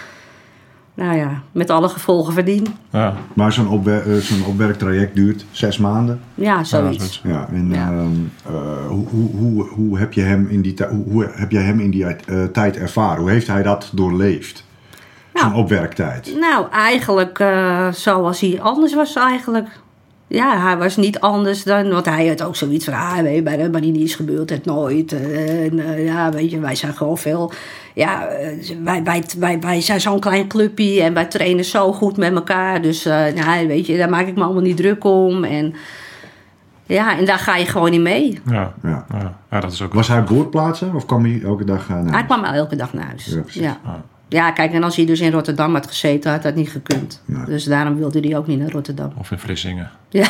[0.97, 2.67] nou ja, met alle gevolgen van dien.
[2.89, 3.13] Ja.
[3.33, 6.19] Maar zo'n opwer eh, zo'n opwerktraject duurt zes maanden.
[6.35, 7.21] Ja, zoiets.
[7.23, 7.91] Ja, en Ja.
[7.91, 8.07] ehm,
[8.45, 10.75] eh, hoe, hoe, hoe, hoe heb je hem in die,
[11.07, 13.21] hoe, heb jij hem in die eh, tijd ervaren?
[13.21, 14.65] Hoe heeft hij dat doorleefd?
[15.33, 15.61] Zo'n Nou.
[15.61, 16.35] opwerktijd.
[16.39, 19.67] Nou, eigenlijk eh, zoals hij anders was eigenlijk.
[20.29, 21.89] Ja, hij was niet anders dan...
[21.89, 22.93] Want hij had ook zoiets van...
[22.93, 25.13] Ah, weet je, bij de mariniers gebeurt het nooit.
[25.13, 27.51] eh, En eh, ja, weet je, wij zijn gewoon veel...
[27.93, 32.17] Ja, eh, wij, wij, wij, wij zijn zo'n klein clubje en wij trainen zo goed
[32.17, 32.81] met elkaar.
[32.81, 35.43] Dus eh, nou, weet je, daar maak ik me allemaal niet druk om.
[35.43, 35.73] En
[36.85, 38.39] ja, en daar ga je gewoon niet mee.
[38.49, 38.73] Ja.
[38.83, 39.05] Ja.
[39.13, 39.37] Ja.
[39.51, 39.93] ja, dat is ook...
[39.93, 42.11] Was hij boordplaatsen of kwam hij elke dag aan?
[42.11, 43.25] Hij kwam elke dag naar huis.
[43.25, 43.61] Ja, precies.
[43.61, 43.79] Ja.
[44.29, 47.21] Ja, kijk, en als hij dus in Rotterdam had gezeten, had dat niet gekund.
[47.25, 47.45] Nee.
[47.45, 49.11] Dus daarom wilde hij ook niet naar Rotterdam.
[49.17, 49.89] Of in Vlissingen.
[50.09, 50.27] Ja,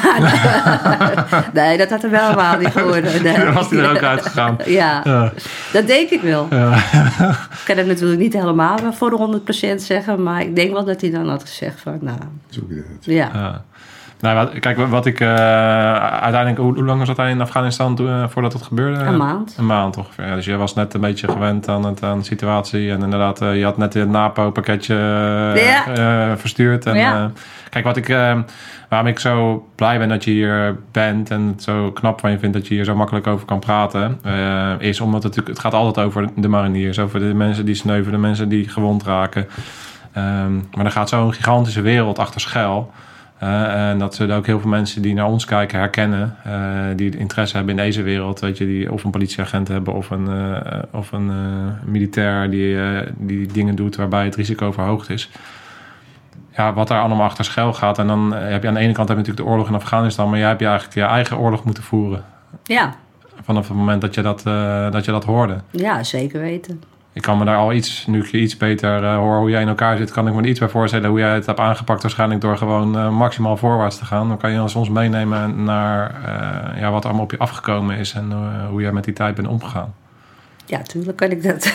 [1.53, 3.23] nee, dat had er wel helemaal niet geworden.
[3.23, 3.37] Nee.
[3.37, 4.57] Dan was hij er ook uitgegaan.
[4.65, 5.31] Ja, Ja.
[5.73, 6.47] dat denk ik wel.
[6.49, 6.75] Ja.
[6.75, 9.41] Ik kan het natuurlijk niet helemaal voor de
[9.75, 12.17] 100% zeggen, maar ik denk wel dat hij dan had gezegd van, nou,
[12.49, 13.05] Zoek je dat.
[13.05, 13.29] ja.
[13.33, 13.63] Ja.
[14.19, 15.27] Nou, wat, kijk, wat ik uh,
[15.97, 16.57] uiteindelijk...
[16.57, 19.03] Hoe, hoe, lang was dat in Afghanistan uh, voordat het gebeurde?
[19.03, 19.55] Een maand.
[19.57, 20.25] Een maand ongeveer.
[20.25, 22.91] Ja, dus je was net een beetje gewend aan, het, aan de situatie.
[22.91, 24.95] En inderdaad, uh, je had net het NAPO-pakketje
[25.55, 26.37] ja.
[26.37, 26.85] verstuurd.
[26.85, 27.31] En, ja.
[27.69, 28.07] kijk, wat ik,
[28.89, 31.31] waarom ik zo blij ben dat je hier bent...
[31.31, 34.19] en het zo knap van je vindt dat je hier zo makkelijk over kan praten...
[34.79, 36.99] is omdat het, het gaat altijd over de mariniers.
[36.99, 39.47] Over de mensen die sneuvelen, de mensen die gewond raken...
[40.17, 42.91] Um, maar er gaat zo'n gigantische wereld achter schuil.
[43.43, 46.35] Uh, en dat zullen ook heel veel mensen die naar ons kijken herkennen.
[46.47, 46.53] Uh,
[46.95, 48.39] die interesse hebben in deze wereld.
[48.39, 50.59] Weet je, die of een politieagent hebben of een, uh,
[50.91, 51.31] of een
[51.85, 52.77] militair die,
[53.17, 55.29] die dingen doet waarbij het risico verhoogd is.
[56.55, 57.99] Ja, wat daar allemaal achter schuil gaat.
[57.99, 60.29] En dan heb je aan de ene kant heb je natuurlijk de oorlog in Afghanistan.
[60.29, 62.23] Maar jij hebt je eigenlijk je eigen oorlog moeten voeren.
[62.63, 62.95] Ja.
[63.43, 64.43] Vanaf het moment dat je dat,
[64.91, 65.57] dat, je dat hoorde.
[65.71, 66.81] Ja, zeker weten
[67.17, 69.61] ik kan me daar al iets, nu ik je iets beter uh, hoor hoe jij
[69.61, 72.01] in elkaar zit, kan ik me er iets bij voorstellen hoe jij het hebt aangepakt.
[72.01, 74.27] Waarschijnlijk door gewoon uh, maximaal voorwaarts te gaan.
[74.27, 78.33] Dan kan je ons meenemen naar uh, ja, wat allemaal op je afgekomen is en
[78.69, 79.93] hoe jij met die tijd bent omgegaan.
[80.65, 81.73] Ja, tuurlijk kan ik dat.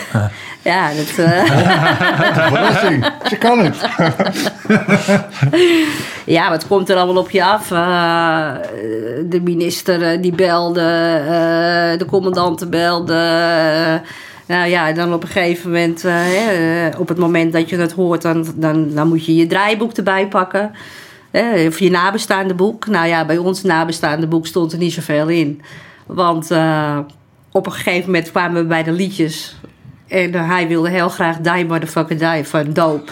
[0.61, 1.05] ja, dat.
[2.49, 3.89] Verrassing, kan het.
[6.35, 7.67] ja, wat komt er allemaal op je af?
[9.25, 10.81] de minister die belde,
[11.97, 14.01] de commandanten belden
[14.53, 18.21] nou ja, dan op een gegeven moment, uh, op het moment dat je het hoort,
[18.21, 20.71] dan, dan, dan moet je je draaiboek erbij pakken.
[21.31, 22.87] Uh, of je nabestaande boek.
[22.87, 25.61] Nou ja, bij ons nabestaande boek stond er niet zoveel in.
[26.05, 26.97] Want uh,
[27.51, 29.55] op een gegeven moment kwamen we bij de liedjes.
[30.07, 33.11] En hij wilde heel graag Die Motherfucker Die van Doop.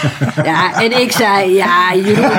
[0.44, 2.38] ja, en ik zei, ja Jeroen,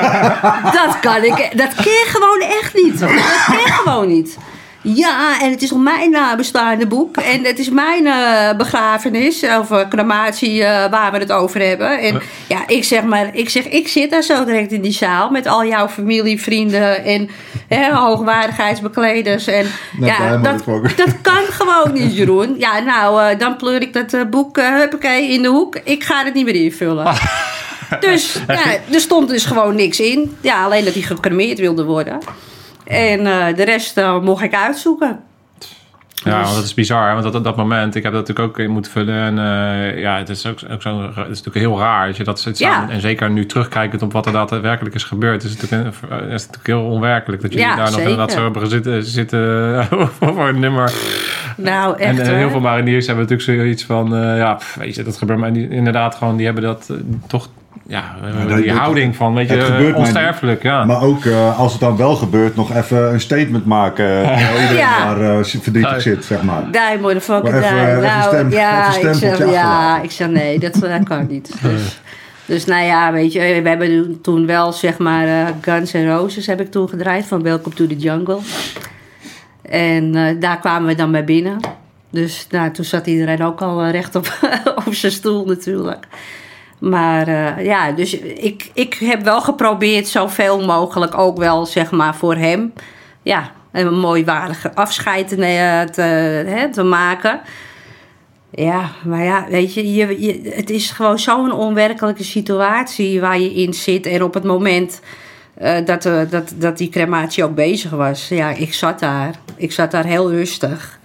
[0.72, 3.00] dat kan ik, dat ken gewoon echt niet.
[3.00, 3.10] Dat
[3.46, 4.38] ken gewoon niet.
[4.84, 7.18] Ja, en het is op mijn nabestaande boek.
[7.18, 12.00] En het is mijn uh, begrafenis, of uh, crematie, uh, waar we het over hebben.
[12.00, 15.30] En ja, ik zeg maar, ik zeg, ik zit daar zo direct in die zaal
[15.30, 17.30] met al jouw familie, vrienden en
[17.68, 19.48] hè, hoogwaardigheidsbekleders.
[19.48, 19.66] En
[20.00, 20.64] ja, dat,
[20.96, 22.56] dat kan gewoon niet, Jeroen.
[22.58, 25.80] Ja, nou, dan pleur ik dat boek, huppakee, in de hoek.
[25.84, 27.16] Ik ga het niet meer invullen.
[28.00, 30.38] Dus ja, er stond dus gewoon niks in.
[30.42, 32.20] Ja, alleen dat hij gecremeerd wilde worden.
[32.86, 35.20] En uh, de rest uh, mocht ik uitzoeken.
[36.24, 37.14] Ja, dus- want dat is bizar.
[37.14, 39.16] Want dat, dat moment, ik heb dat natuurlijk ook in moeten vullen.
[39.16, 42.08] En uh, ja, het is ook, ook zo, het is natuurlijk heel raar.
[42.08, 42.90] Als je dat zit ja.
[42.90, 45.44] En zeker nu terugkijkend op wat er daadwerkelijk is gebeurd.
[45.44, 48.44] Is het natuurlijk, is het natuurlijk heel onwerkelijk dat jullie ja, daar nog inderdaad zo
[48.44, 49.86] hebben zitten, zitten
[50.20, 50.94] voor een nummer.
[51.58, 52.20] Nou, echt.
[52.20, 55.40] En heel veel mariniers hebben natuurlijk zoiets van, uh, ja, pff, weet je, dat gebeurt
[55.40, 56.94] maar inderdaad gewoon, die hebben dat
[57.28, 57.50] toch
[57.88, 58.16] ja,
[58.48, 60.64] ja die houding van, weet je, onsterfelijk.
[60.64, 60.86] ja.
[60.86, 64.06] Maar ook uh, als het dan wel gebeurt, nog even een statement maken.
[64.06, 65.16] Uh, iedereen ja.
[65.16, 66.72] daar uh, verdrietig zit, zeg maar.
[66.72, 68.02] Daar fucking daar.
[68.02, 71.52] Nou, stem, ja, ik zeg, ja, ik zeg nee, dat, dat kan niet.
[71.62, 72.00] Dus,
[72.46, 76.62] dus nou ja, weet je, we hebben toen wel zeg maar Guns N' Roses heb
[76.62, 78.40] ik toen gedraaid van Welcome to the Jungle.
[79.62, 81.58] En daar kwamen we dan bij binnen.
[82.10, 84.38] Dus nou, toen zat iedereen ook al recht op,
[84.86, 86.08] op zijn stoel natuurlijk.
[86.84, 92.16] Maar uh, ja, dus ik, ik heb wel geprobeerd zoveel mogelijk ook wel, zeg maar,
[92.16, 92.74] voor hem...
[93.22, 95.44] ja, een mooi waardige afscheid te,
[96.48, 97.42] hè, te maken.
[98.50, 103.74] Ja, maar ja, weet je, je, het is gewoon zo'n onwerkelijke situatie waar je in
[103.74, 104.06] zit.
[104.06, 105.02] En op het moment
[105.62, 109.36] uh, dat, dat, dat die crematie ook bezig was, ja, ik zat daar.
[109.56, 111.00] Ik zat daar heel rustig.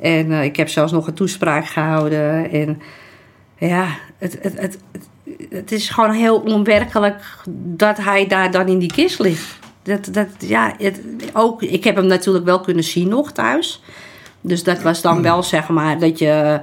[0.00, 2.50] En ik heb zelfs nog een toespraak gehouden.
[2.50, 2.82] En
[3.58, 3.86] ja,
[4.20, 4.78] het, het, het,
[5.50, 7.22] het is gewoon heel onwerkelijk
[7.54, 9.58] dat hij daar dan in die kist ligt.
[9.82, 10.74] Dat, dat, ja,
[11.32, 13.82] ook, ik heb hem natuurlijk wel kunnen zien nog thuis.
[14.40, 16.60] Dus dat was dan wel zeg maar dat je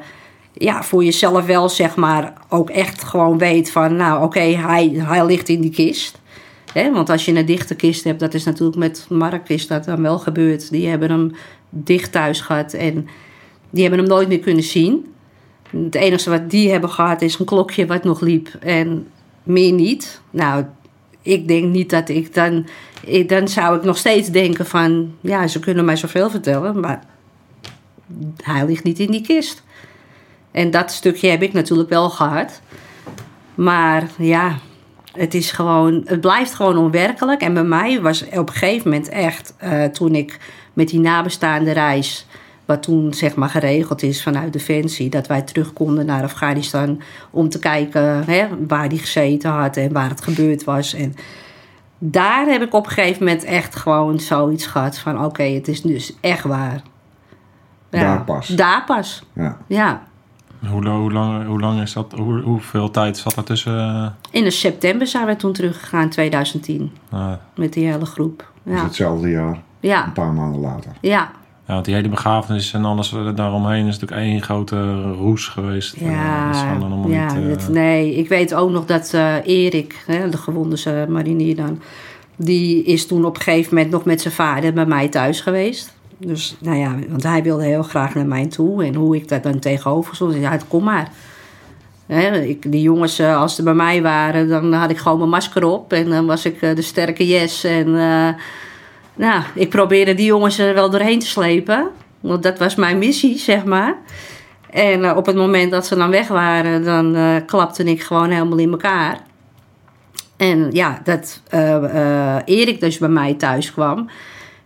[0.54, 5.26] ja, voor jezelf wel zeg maar ook echt gewoon weet van nou oké, hij, hij
[5.26, 6.20] ligt in die kist.
[6.74, 10.02] Want als je een dichte kist hebt, dat is natuurlijk met Mark is dat dan
[10.02, 10.72] wel gebeurd.
[10.72, 11.32] Die hebben hem
[11.70, 13.08] dicht thuis gehad en
[13.70, 15.13] die hebben hem nooit meer kunnen zien.
[15.69, 19.08] Het enige wat die hebben gehad is een klokje wat nog liep en
[19.43, 20.21] meer niet.
[20.30, 20.65] Nou,
[21.21, 22.67] ik denk niet dat ik dan.
[23.27, 25.15] Dan zou ik nog steeds denken van.
[25.21, 27.03] Ja, ze kunnen mij zoveel vertellen, maar
[28.43, 29.63] hij ligt niet in die kist.
[30.51, 32.62] En dat stukje heb ik natuurlijk wel gehad.
[33.56, 34.58] Maar ja,
[35.12, 36.01] het is gewoon.
[36.06, 37.41] Het blijft gewoon onwerkelijk.
[37.41, 39.53] En bij mij was op een gegeven moment echt.
[39.63, 40.39] Uh, toen ik
[40.73, 42.25] met die nabestaande reis
[42.67, 45.10] wat toen zeg maar geregeld is vanuit Defensie.
[45.10, 47.01] Dat wij terug konden naar Afghanistan
[47.32, 50.93] om te kijken hè, waar die gezeten had en waar het gebeurd was.
[50.93, 51.13] En
[51.99, 55.82] daar heb ik op een gegeven moment echt gewoon zoiets gehad van oké, het is
[55.82, 56.82] dus echt waar.
[57.89, 58.47] Ja, daar pas.
[58.47, 59.23] Daar pas.
[59.34, 59.58] Ja.
[59.67, 60.03] ja.
[60.69, 62.12] Hoe, hoe, lang, hoe lang is dat?
[62.17, 63.77] Hoe, hoeveel tijd zat er tussen?
[63.80, 66.91] eh, In de september zijn we toen teruggegaan, 2010.
[67.10, 68.51] nou, Met die hele groep.
[68.63, 70.91] Dus Ja, hetzelfde jaar, een ja, paar maanden later.
[71.01, 71.32] ja.
[71.67, 75.93] Ja, want die hele begrafenis en alles eh, daaromheen is natuurlijk één grote roes geweest.
[75.93, 79.36] Eh, Ja, dat allemaal ja niet, eh, dat- nee, ik weet ook nog dat eh,
[79.45, 81.80] Erik, hè, de gewonde eh, marinier dan,
[82.36, 85.95] die is toen op een gegeven moment nog met zijn vader bij mij thuis geweest.
[86.17, 88.84] Dus nou ja, want hij wilde heel graag naar mij toe.
[88.86, 91.12] En hoe ik daar dan tegenover stond, zei hij, kom maar.
[92.06, 95.30] Hè, ik, die jongens, eh, als ze bij mij waren, dan had ik gewoon mijn
[95.30, 95.93] masker op.
[95.93, 97.63] En dan was ik eh, de sterke yes.
[97.63, 98.27] En eh,
[99.17, 101.89] nou, ik probeerde die jongens er wel doorheen te slepen.
[102.19, 103.95] Want dat was mijn missie, zeg maar.
[104.69, 108.30] En eh, op het moment dat ze dan weg waren, dan eh, klapte ik gewoon
[108.30, 109.19] helemaal in elkaar.
[110.38, 114.10] En ja, dat eh, Erik dus bij mij thuis kwam.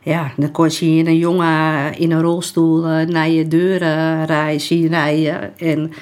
[0.04, 4.88] Ja, dan kon je een jongen in een rolstoel naar je deur eh, rijden, zien
[4.88, 5.58] rijden.
[5.58, 5.94] En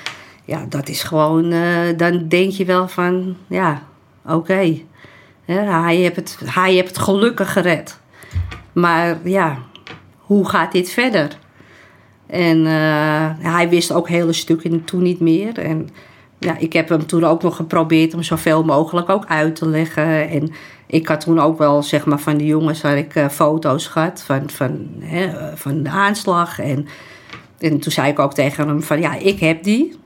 [0.45, 1.53] ja, dat is gewoon,
[1.97, 3.83] dan denk je wel van, ja,
[4.25, 4.77] oké.
[5.45, 7.99] Hij heeft het, hij heeft het gelukkig gered.
[8.80, 9.58] Maar ja,
[10.18, 11.38] hoe gaat dit verder?
[12.28, 15.58] En eh, hij wist ook hele stukken toen niet meer.
[15.58, 15.89] En
[16.39, 20.30] ja, ik heb hem toen ook nog geprobeerd om zoveel mogelijk ook uit te leggen.
[20.30, 20.52] En
[20.88, 24.22] ik had toen ook wel, zeg maar, van de jongens had ik eh, foto's gehad
[24.22, 26.60] van, van, hè, van de aanslag.
[26.60, 26.88] En,
[27.60, 29.98] en toen zei ik ook tegen hem van, ja, ik heb die.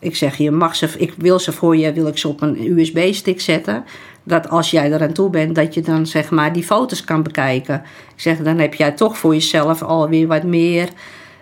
[0.00, 2.78] Ik zeg, je mag ze, ik wil ze voor je, wil ik ze op een
[2.78, 3.84] USB-stick zetten.
[4.28, 7.74] Dat als jij eraan toe bent, dat je dan zeg maar die foto's kan bekijken.
[8.14, 10.88] Ik zeg, dan heb jij toch voor jezelf alweer wat meer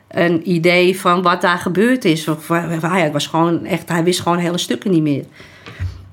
[0.09, 2.29] een idee van wat daar gebeurd is.
[2.29, 5.25] Of, wa- wa- hij, was gewoon echt, hij wist gewoon hele stukken niet meer.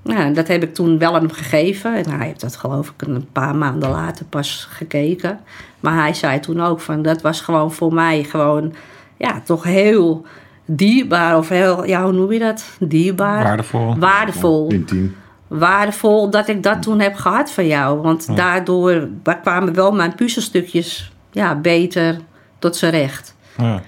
[0.04, 1.96] Nou, dat heb ik toen wel aan hem gegeven.
[1.96, 5.40] En hij heeft dat geloof ik een paar maanden later pas gekeken.
[5.80, 8.74] Maar hij zei toen ook van dat was gewoon voor mij gewoon
[9.18, 10.26] ja, toch heel
[10.66, 11.38] dierbaar.
[11.38, 12.66] Of heel, ja, hoe noem je dat?
[12.80, 13.44] Dierbaar.
[13.44, 13.96] Waardevol.
[14.00, 15.16] Waardevol Intiem.
[15.60, 18.02] Waardevol dat ik dat toen heb gehad van jou.
[18.02, 19.08] Want daardoor
[19.42, 22.18] kwamen wel mijn puzzelstukjes ja, beter
[22.60, 23.36] tot zijn recht.
[23.58, 23.82] Ja.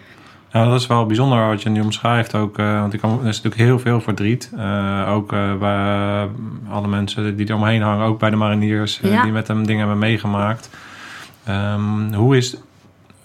[0.51, 2.57] ja, dat is wel bijzonder wat je nu omschrijft ook.
[2.57, 4.51] eh, want ik kan, er is natuurlijk heel veel verdriet.
[4.57, 6.23] Eh, ook bij eh,
[6.69, 8.05] alle mensen die er omheen hangen.
[8.05, 9.23] Ook bij de mariniers Ja.
[9.23, 10.69] die met hem dingen hebben meegemaakt.
[11.43, 12.57] Ehm, hoe is...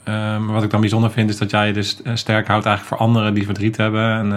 [0.05, 3.07] ehm, wat ik dan bijzonder vind is dat jij je dus sterk houdt eigenlijk voor
[3.07, 4.13] anderen die verdriet hebben.
[4.13, 4.33] En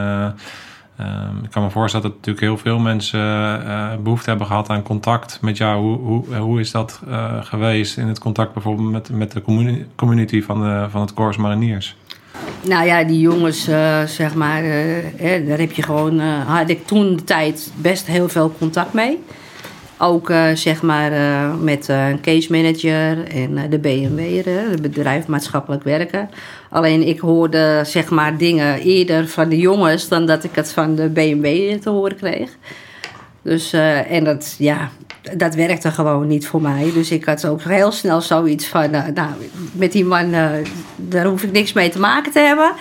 [1.04, 3.20] eh, ehm, ik kan me voorstellen dat natuurlijk heel veel mensen
[3.66, 5.82] eh, behoefte hebben gehad aan contact met jou.
[5.82, 9.86] Hoe, hoe, hoe is dat eh, geweest in het contact bijvoorbeeld met, met de communi-
[9.96, 11.96] community van, van het Corps Mariniers?
[12.68, 14.62] Nou ja, die jongens, eh, zeg maar,
[15.46, 19.24] daar heb je gewoon, had ik toen de tijd best heel veel contact mee.
[19.98, 21.12] Ook zeg maar
[21.56, 26.30] met een case manager en de BMW, het bedrijf maatschappelijk werken.
[26.74, 30.96] Alleen ik hoorde zeg maar dingen eerder van de jongens dan dat ik het van
[30.96, 32.50] de BMW te horen kreeg.
[33.42, 34.90] Dus, eh, en dat, ja,
[35.38, 36.92] dat werkte gewoon niet voor mij.
[36.94, 39.30] Dus ik had ook heel snel zoiets van, eh, nou,
[39.72, 40.50] met die man, eh,
[40.96, 42.72] daar hoef ik niks mee te maken te hebben.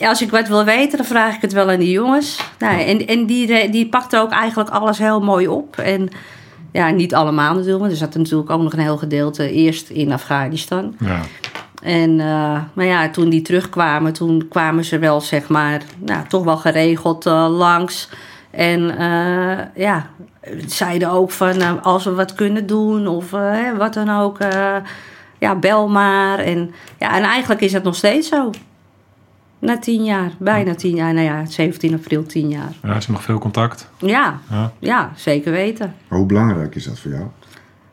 [0.00, 2.38] Als ik wat wil weten, dan vraag ik het wel aan die jongens.
[2.58, 5.76] Nou, en en die, die pakte ook eigenlijk alles heel mooi op.
[5.76, 6.08] En
[6.72, 10.12] ja, niet allemaal natuurlijk, want er zat natuurlijk ook nog een heel gedeelte eerst in
[10.12, 10.94] Afghanistan.
[10.98, 11.20] Ja.
[11.82, 16.44] En uh, maar ja, toen die terugkwamen, toen kwamen ze wel, zeg maar, nou, toch
[16.44, 18.08] wel geregeld uh, langs.
[18.50, 20.06] En uh, ja,
[20.66, 24.38] zeiden ook van uh, als we wat kunnen doen of uh, wat dan ook,
[25.38, 26.38] ja, bel maar.
[26.38, 28.50] En, ja, en eigenlijk is het nog steeds zo.
[29.58, 32.72] Na tien jaar, bijna tien jaar, nou ja, 17 april tien jaar.
[32.82, 33.88] Ja, is er nog veel contact?
[33.98, 35.94] Ja, ja, ja zeker weten.
[36.08, 37.26] Maar hoe belangrijk is dat voor jou?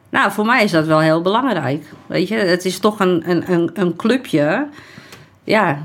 [0.10, 1.86] Nou, voor mij is dat wel heel belangrijk.
[2.08, 4.68] Weet je, het is toch een, een, een, een clubje.
[5.44, 5.82] Ja,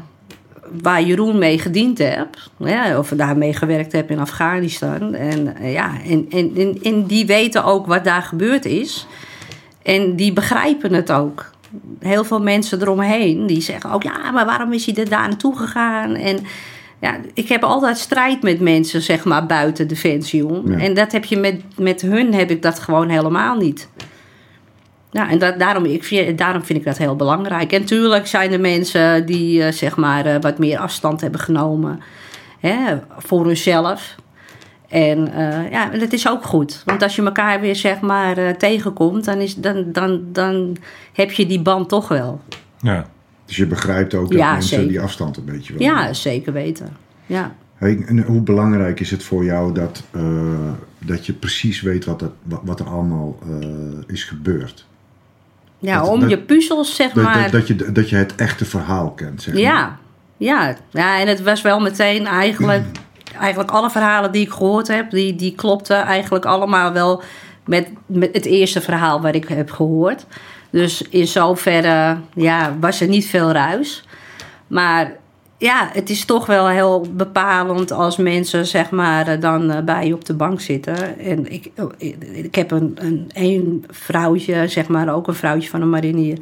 [0.82, 2.50] waar Jeroen mee gediend hebt.
[2.56, 5.14] Ja, of daarmee gewerkt hebt in Afghanistan.
[5.14, 9.06] En, ja, en, en, en, en die weten ook wat daar gebeurd is.
[9.82, 11.50] En die begrijpen het ook.
[11.98, 14.02] Heel veel mensen eromheen die zeggen ook...
[14.02, 16.14] ja, maar waarom is hij er daar naartoe gegaan?
[16.14, 16.38] En
[17.00, 20.70] ja, ik heb altijd strijd met mensen, zeg maar, buiten Defensie om.
[20.70, 20.78] Ja.
[20.78, 23.88] En dat heb je met, met hun heb ik dat gewoon helemaal niet.
[25.14, 27.72] Ja, en dat, daarom, ik, daarom vind ik dat heel belangrijk.
[27.72, 32.00] En tuurlijk zijn er mensen die uh, zeg maar uh, wat meer afstand hebben genomen
[32.60, 34.14] hè, voor hunzelf.
[34.88, 36.82] En uh, ja, dat is ook goed.
[36.84, 40.76] Want als je elkaar weer zeg maar tegenkomt, dan, is, dan, dan, dan
[41.12, 42.40] heb je die band toch wel.
[42.80, 43.06] Ja.
[43.44, 44.88] Dus je begrijpt ook dat ja, mensen zeker.
[44.88, 45.82] die afstand een beetje wel.
[45.82, 46.96] Ja, zeker weten.
[47.26, 47.54] Ja.
[47.74, 50.02] Hey, en hoe belangrijk is het voor jou dat,
[50.98, 52.30] dat je precies weet wat er,
[52.62, 53.38] wat er allemaal
[54.06, 54.86] is gebeurd?
[55.84, 57.50] Ja, dat, om dat, je puzzels, zeg dat, maar.
[57.50, 59.72] Dat, je, dat je het echte verhaal kent, zeg ja.
[59.72, 59.98] maar.
[60.36, 62.84] Ja, ja, en het was wel meteen eigenlijk...
[63.40, 67.22] Eigenlijk alle verhalen die ik gehoord heb, die, die klopten eigenlijk allemaal wel
[67.64, 70.26] met, met het eerste verhaal wat ik heb gehoord.
[70.70, 74.04] Dus in zoverre ja, was er niet veel ruis.
[74.66, 75.12] Maar
[75.64, 80.14] ja, het is toch wel heel bepalend als mensen zeg maar dan eh, bij je
[80.14, 81.18] op de bank zitten.
[81.18, 81.92] En ik, oh,
[82.32, 86.38] ik heb een, een, vrouwtje, zeg maar ook een vrouwtje van een marinier.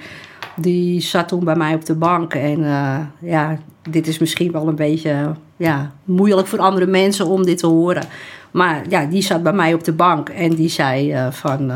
[0.57, 2.35] Die zat toen bij mij op de bank.
[2.35, 3.59] En eh, ja,
[3.91, 8.05] dit is misschien wel een beetje ja, moeilijk voor andere mensen om dit te horen.
[8.51, 11.73] Maar ja, die zat bij mij op de bank en die zei van...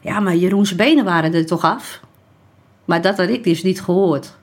[0.00, 2.00] Ja, maar Jeroen's benen waren er toch af?
[2.84, 4.36] Maar dat had ik dus niet gehoord.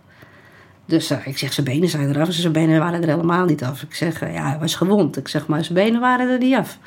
[0.89, 2.31] Dus uh, ik zeg, zijn benen zijn eraf.
[2.31, 3.81] Zijn benen waren er helemaal niet af.
[3.81, 5.17] Ik zeg, ja, hij was gewond.
[5.17, 6.77] Ik zeg, maar zijn benen waren er niet af.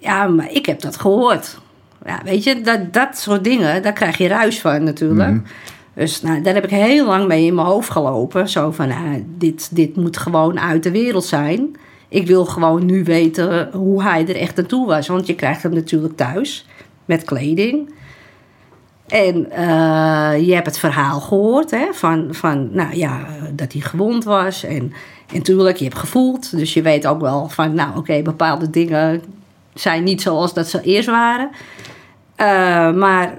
[0.00, 1.58] Ja, maar ik heb dat gehoord.
[2.04, 5.30] Ja, weet je, dat, dat soort dingen, daar krijg je ruis van natuurlijk.
[5.30, 5.44] Mm -hmm.
[5.94, 8.48] Dus nou, daar heb ik heel lang mee in mijn hoofd gelopen.
[8.48, 11.76] Zo van, nou, dit, dit moet gewoon uit de wereld zijn.
[12.08, 15.06] Ik wil gewoon nu weten hoe hij er echt naartoe was.
[15.06, 16.66] Want je krijgt hem natuurlijk thuis
[17.04, 17.92] met kleding.
[19.10, 24.24] En uh, je hebt het verhaal gehoord hè, van, van nou ja, dat hij gewond
[24.24, 24.64] was.
[24.64, 24.92] En,
[25.32, 26.56] natuurlijk, je hebt gevoeld.
[26.56, 29.22] Dus je weet ook wel van, nou oké, bepaalde dingen
[29.74, 31.50] zijn niet zoals dat ze eerst waren.
[32.36, 33.38] Uh, maar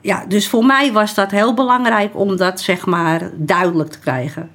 [0.00, 4.50] ja, dus voor mij was dat heel belangrijk om dat zeg maar duidelijk te krijgen.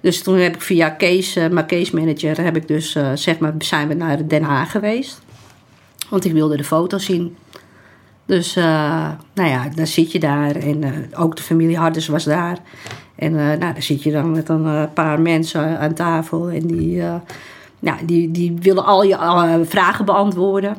[0.00, 3.88] Dus toen heb ik via uh, mijn case manager, heb ik dus, zeg maar, zijn
[3.88, 5.22] we naar Den Haag geweest.
[6.08, 7.36] Want ik wilde de foto zien.
[8.28, 8.64] Dus, uh,
[9.34, 10.56] nou ja, dan zit je daar.
[10.56, 12.58] En ook de familie Harders was daar.
[13.14, 16.50] En nou, dan zit je dan met een paar mensen aan tafel.
[16.50, 17.02] En die,
[17.78, 20.76] ja, die, die willen al je vragen beantwoorden.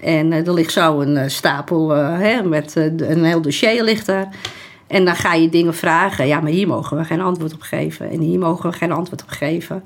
[0.00, 4.28] En er ligt zo een stapel hè, met een heel dossier ligt daar.
[4.86, 6.26] En dan ga je dingen vragen.
[6.26, 8.10] Ja, maar hier mogen we geen antwoord op geven.
[8.10, 9.84] En hier mogen we geen antwoord op geven.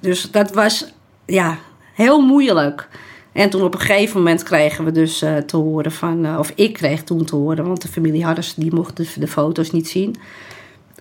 [0.00, 0.92] Dus dat was
[1.26, 1.58] ja,
[1.94, 2.88] heel moeilijk.
[3.34, 6.26] En toen op een gegeven moment kregen we dus uh, te horen van...
[6.26, 9.26] Uh, of ik kreeg toen te horen, want de familie Harders die mocht de, de
[9.26, 10.16] foto's niet zien.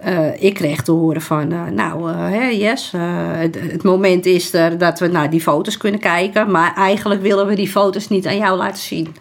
[0.06, 2.12] Uh, ik kreeg te horen van, nou
[2.56, 6.52] yes, het, het, moment is er dat we naar die foto's kunnen kijken.
[6.52, 9.16] Maar eigenlijk willen we die foto's niet aan jou laten zien.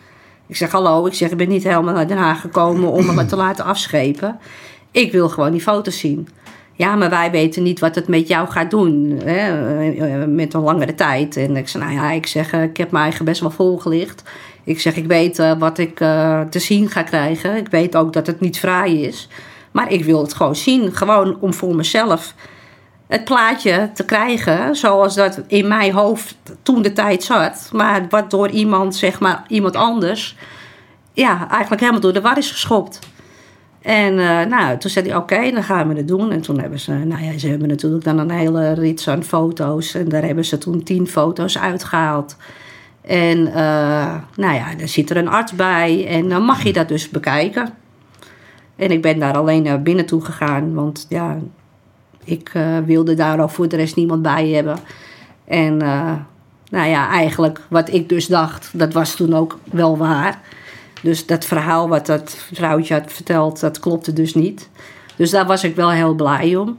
[0.46, 3.26] Ik zeg hallo, ik zeg ik ben niet helemaal naar Den Haag gekomen om me
[3.26, 4.38] te laten afschepen.
[4.90, 6.28] Ik wil gewoon die foto's zien.
[6.74, 9.20] Ja, maar wij weten niet wat het met jou gaat doen.
[9.24, 11.36] Hè, met een langere tijd.
[11.36, 14.22] En ik zeg, nou ja, ik zeg, ik heb mijn eigen best wel volgelicht.
[14.64, 15.96] Ik zeg, ik weet uh, wat ik
[16.50, 17.56] te zien ga krijgen.
[17.56, 19.28] Ik weet ook dat het niet fraai is.
[19.70, 20.94] Maar ik wil het gewoon zien.
[20.94, 22.34] Gewoon om voor mezelf
[23.12, 27.68] het plaatje te krijgen zoals dat in mijn hoofd toen de tijd zat.
[27.72, 30.36] Maar wat door iemand, zeg maar, iemand anders,
[31.12, 32.98] ja, eigenlijk helemaal door de war is geschopt.
[33.82, 36.30] En uh, nou, toen zei hij, oké, dan gaan we het doen.
[36.30, 39.94] En toen hebben ze, nou ja, ze hebben natuurlijk dan een hele rits aan foto's.
[39.94, 42.36] En daar hebben ze toen tien foto's uitgehaald.
[43.00, 46.06] En uh, nou ja, daar zit er een arts bij.
[46.06, 47.68] En dan mag je dat dus bekijken.
[48.76, 50.74] En ik ben daar alleen naar binnen toe gegaan.
[50.74, 51.38] Want ja,
[52.24, 54.78] ik uh, wilde daar ook voor de rest niemand bij hebben.
[55.44, 55.76] En
[56.70, 60.40] nou ja, eigenlijk wat ik dus dacht, dat was toen ook wel waar.
[61.02, 64.68] Dus dat verhaal wat dat vrouwtje had verteld, dat klopte dus niet.
[65.16, 66.76] Dus daar was ik wel heel blij om.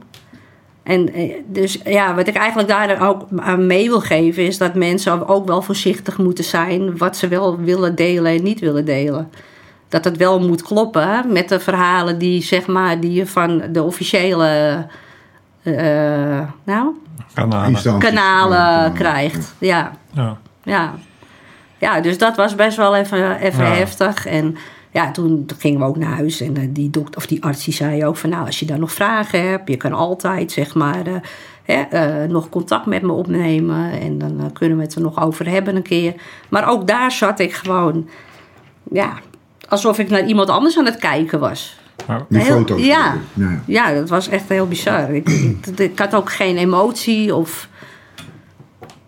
[0.82, 4.74] En eh, dus ja, wat ik eigenlijk daar ook aan mee wil geven, is dat
[4.74, 9.30] mensen ook wel voorzichtig moeten zijn wat ze wel willen delen en niet willen delen.
[9.88, 13.82] Dat het wel moet kloppen met de verhalen die, zeg maar, die je van de
[13.82, 14.86] officiële
[15.62, 16.88] uh, nou?
[17.34, 19.54] kanalen, kanalen krijgt.
[19.58, 19.92] Ja.
[20.12, 20.38] ja.
[20.62, 20.94] Ja.
[21.84, 23.70] Ja, dus dat was best wel even, even ja.
[23.70, 24.26] heftig.
[24.26, 24.56] En
[24.90, 26.40] ja, toen gingen we ook naar huis.
[26.40, 28.30] En die, dokter, of die arts die zei ook van...
[28.30, 29.68] nou, als je daar nog vragen hebt...
[29.68, 31.06] je kan altijd, zeg maar...
[31.06, 31.14] Uh,
[31.62, 31.84] hè,
[32.24, 34.00] uh, nog contact met me opnemen.
[34.00, 36.14] En dan uh, kunnen we het er nog over hebben een keer.
[36.48, 38.08] Maar ook daar zat ik gewoon...
[38.90, 39.12] ja,
[39.68, 41.78] alsof ik naar iemand anders aan het kijken was.
[42.28, 42.84] Die heel, foto's.
[42.84, 43.92] Ja, ja, ja.
[43.92, 45.14] dat was echt heel bizar.
[45.14, 47.68] Ik, ik, ik had ook geen emotie of...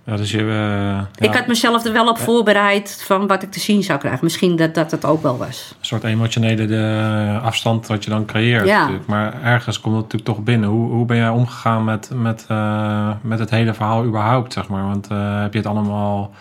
[0.06, 1.08] Ja, dus je, uh, ja.
[1.18, 4.20] Ik had mezelf er wel op voorbereid van wat ik te zien zou krijgen.
[4.22, 5.74] Misschien dat dat het ook wel was.
[5.78, 8.66] Een soort emotionele de afstand wat je dan creëert.
[8.66, 8.80] Ja.
[8.80, 9.06] Natuurlijk.
[9.06, 10.68] Maar ergens komt het natuurlijk toch binnen.
[10.68, 14.86] Hoe, hoe ben jij omgegaan met, met, uh, met het hele verhaal überhaupt, zeg maar?
[14.86, 16.34] Want uh, heb je het allemaal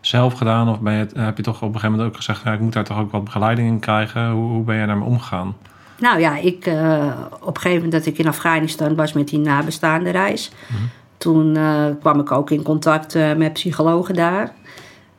[0.00, 0.68] zelf gedaan?
[0.68, 2.42] Of ben je het, heb je toch op een gegeven moment ook gezegd...
[2.44, 4.30] Ja, ik moet daar toch ook wat begeleiding in krijgen?
[4.30, 5.56] Hoe, hoe ben je daarmee omgegaan?
[5.98, 6.66] Nou ja, ik,
[7.40, 10.50] op een gegeven moment dat ik in Afghanistan was met die nabestaande reis.
[10.68, 10.90] Mm -hmm.
[11.22, 14.52] Toen uh, kwam ik ook in contact uh, met psychologen daar.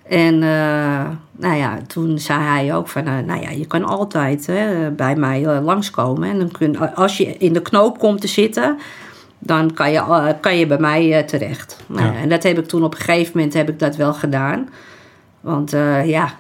[0.08, 4.46] En uh, nou ja, toen zei hij ook van, uh, nou ja, je kan altijd
[4.46, 6.30] hè, bij mij uh, langskomen.
[6.30, 8.78] En dan kun, als je in de knoop komt te zitten,
[9.40, 11.84] dan kan je, kan je bij mij terecht.
[11.88, 12.16] Nou.
[12.16, 14.70] En dat heb ik toen op een gegeven moment heb ik dat wel gedaan.
[15.42, 15.72] Want
[16.06, 16.34] ja,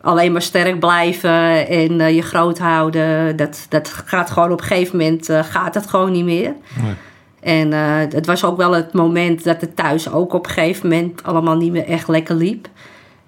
[0.00, 4.96] alleen maar sterk blijven en je groot houden, dat, dat gaat gewoon op een gegeven
[4.96, 6.54] moment gaat dat gewoon niet meer.
[6.82, 6.94] Nee.
[7.40, 11.22] En het was ook wel het moment dat het thuis ook op een gegeven moment
[11.22, 12.68] allemaal niet meer echt lekker liep.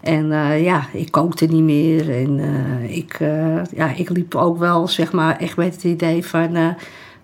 [0.01, 2.11] En uh, ja, ik kookte niet meer.
[2.11, 3.19] En uh, ik,
[3.75, 6.53] ja, ik liep ook wel, zeg maar, echt met het idee van...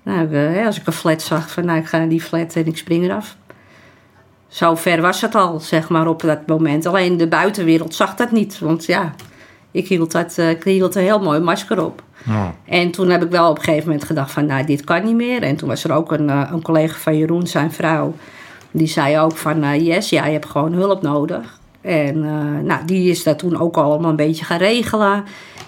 [0.03, 2.77] nou, als ik een flat zag, van nou, ik ga naar die flat en ik
[2.77, 3.37] spring eraf.
[4.49, 6.87] Zo ver was het al, zeg maar, op dat moment.
[6.87, 8.59] Alleen de buitenwereld zag dat niet.
[8.59, 9.15] Want ja,
[9.77, 12.03] ik hield, dat, ik hield een heel mooi masker op.
[12.25, 12.55] Ja.
[12.65, 15.15] En toen heb ik wel op een gegeven moment gedacht van, nou, dit kan niet
[15.15, 15.43] meer.
[15.43, 18.15] En toen was er ook een, een collega van Jeroen, zijn vrouw...
[18.71, 21.59] Die zei ook van, yes, jij hebt gewoon hulp nodig.
[21.81, 25.25] En uh, nou, die is dat toen ook allemaal een beetje gaan regelen.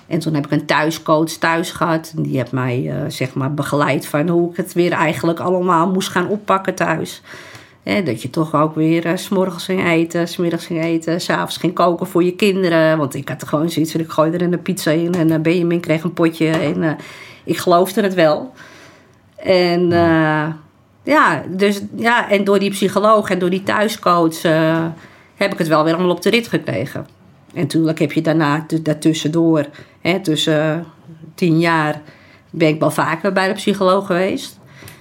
[0.07, 2.13] En toen heb ik een thuiscoach thuis gehad.
[2.17, 5.91] En die heeft mij uh, zeg maar begeleid van hoe ik het weer eigenlijk allemaal
[5.91, 7.23] moest gaan oppakken thuis.
[8.05, 12.07] Dat je toch ook weer uh, s'morgens ging eten, s'middags ging eten, s'avonds ging koken
[12.07, 12.99] voor je kinderen.
[12.99, 15.39] Want ik had er gewoon zoiets van, ik gooide er een pizza in en uh,
[15.39, 16.49] Benjamin kreeg een potje.
[16.49, 16.97] En
[17.45, 18.53] ik geloofde het wel.
[19.37, 19.89] En
[21.03, 24.43] ja, dus, ja, en door die psycholoog en door die thuiscoach
[25.35, 27.07] heb ik het wel weer allemaal op de rit gekregen.
[27.55, 29.67] En natuurlijk heb je daarna, daartussendoor,
[30.01, 30.85] hè, tussen
[31.35, 32.01] tien jaar,
[32.51, 34.59] ben ik wel vaker bij de psycholoog geweest.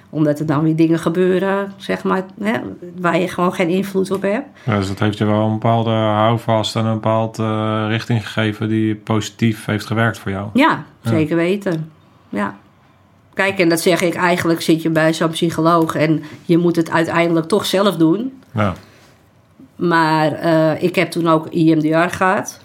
[0.10, 2.54] Omdat er dan weer dingen gebeuren, zeg maar, hè,
[3.00, 4.48] waar je gewoon geen invloed op hebt.
[4.64, 8.70] Ja, dus dat heeft je wel een bepaalde houvast en een bepaalde uh, richting gegeven
[8.70, 10.50] die positief heeft gewerkt voor jou.
[10.54, 11.92] Ja, zeker weten.
[12.30, 12.56] Ja.
[13.34, 16.90] Kijk, en dat zeg ik eigenlijk, zit je bij zo'n psycholoog en je moet het
[16.90, 18.42] uiteindelijk toch zelf doen.
[18.54, 18.74] Ja.
[19.76, 22.60] Maar uh, ik heb toen ook IMDR gehad.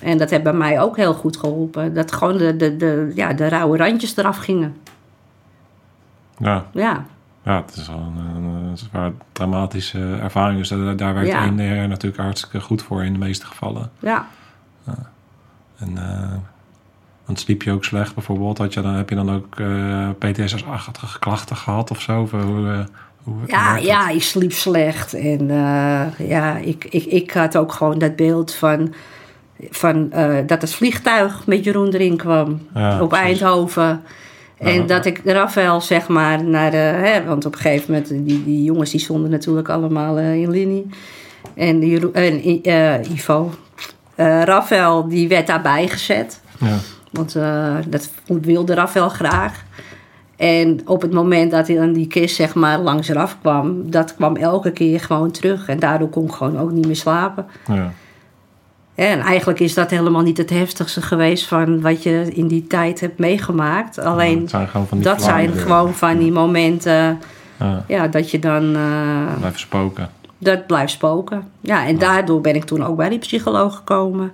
[0.00, 1.94] En dat heeft bij mij ook heel goed geholpen.
[1.94, 4.76] Dat gewoon de, de, de, ja, de rauwe randjes eraf gingen.
[6.38, 6.64] Ja.
[6.72, 7.04] Ja.
[7.42, 8.44] Ja, het is wel een,
[8.92, 10.58] een, dramatische ervaring.
[10.58, 11.44] Dus daar, daar werkt ja.
[11.44, 13.90] EMDR natuurlijk hartstikke goed voor in de meeste gevallen.
[13.98, 14.26] Ja.
[14.86, 15.10] ja.
[15.78, 15.90] En...
[15.92, 16.34] Uh,
[17.24, 18.58] want sliep je ook slecht bijvoorbeeld?
[18.58, 22.20] Had je dan, heb je dan ook uh, PTSS-achtige klachten gehad of zo?
[22.20, 22.80] Of, uh,
[23.46, 25.14] ja, ja, ik sliep slecht.
[25.14, 25.46] En
[26.18, 28.94] ja, ik, ik, ik had ook gewoon dat beeld van,
[29.70, 33.26] van uh, dat het vliegtuig met Jeroen erin kwam ja, op precies.
[33.26, 34.02] Eindhoven.
[34.58, 36.76] En dat ik Rafael, zeg maar, naar de.
[36.76, 40.50] Hè, want op een gegeven moment, die, die jongens die stonden natuurlijk allemaal uh, in
[40.50, 40.86] linie.
[41.54, 42.60] En die,
[43.14, 43.50] Ivo.
[44.16, 46.40] Rafael, die werd daarbij gezet.
[46.60, 46.76] Ja.
[47.10, 47.32] Want
[47.88, 49.64] dat wilde Rafael graag.
[50.36, 54.14] En op het moment dat hij dan die kist zeg maar langs eraf kwam, dat
[54.14, 55.68] kwam elke keer gewoon terug.
[55.68, 57.46] En daardoor kon ik gewoon ook niet meer slapen.
[57.66, 57.92] Ja.
[58.98, 63.00] En eigenlijk is dat helemaal niet het heftigste geweest van wat je in die tijd
[63.00, 63.98] hebt meegemaakt.
[63.98, 67.20] Alleen ja, zijn van dat zijn gewoon van die momenten
[67.58, 67.84] ja.
[67.88, 68.76] ja dat je dan.
[68.76, 70.10] Uh, blijft spoken.
[70.38, 71.48] Dat blijft spoken.
[71.60, 74.32] Ja, en daardoor ben ik toen ook bij die psycholoog gekomen.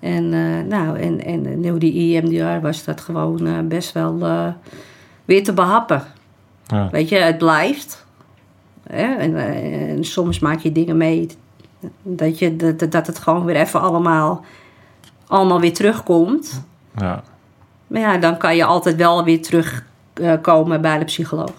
[0.00, 4.18] En uh, nou, en, en nu die EMDR was dat gewoon uh, best wel
[5.24, 6.02] weer te behappen.
[6.66, 6.88] Ja.
[6.90, 8.06] Weet je, het blijft.
[8.86, 9.14] Hè?
[9.14, 11.28] En, en, soms maak je dingen mee
[12.02, 14.44] dat, je, dat, dat het gewoon weer even allemaal,
[15.26, 16.64] allemaal weer terugkomt.
[16.96, 17.22] Ja.
[17.86, 21.54] Maar ja, dan kan je altijd wel weer terugkomen bij de psycholoog.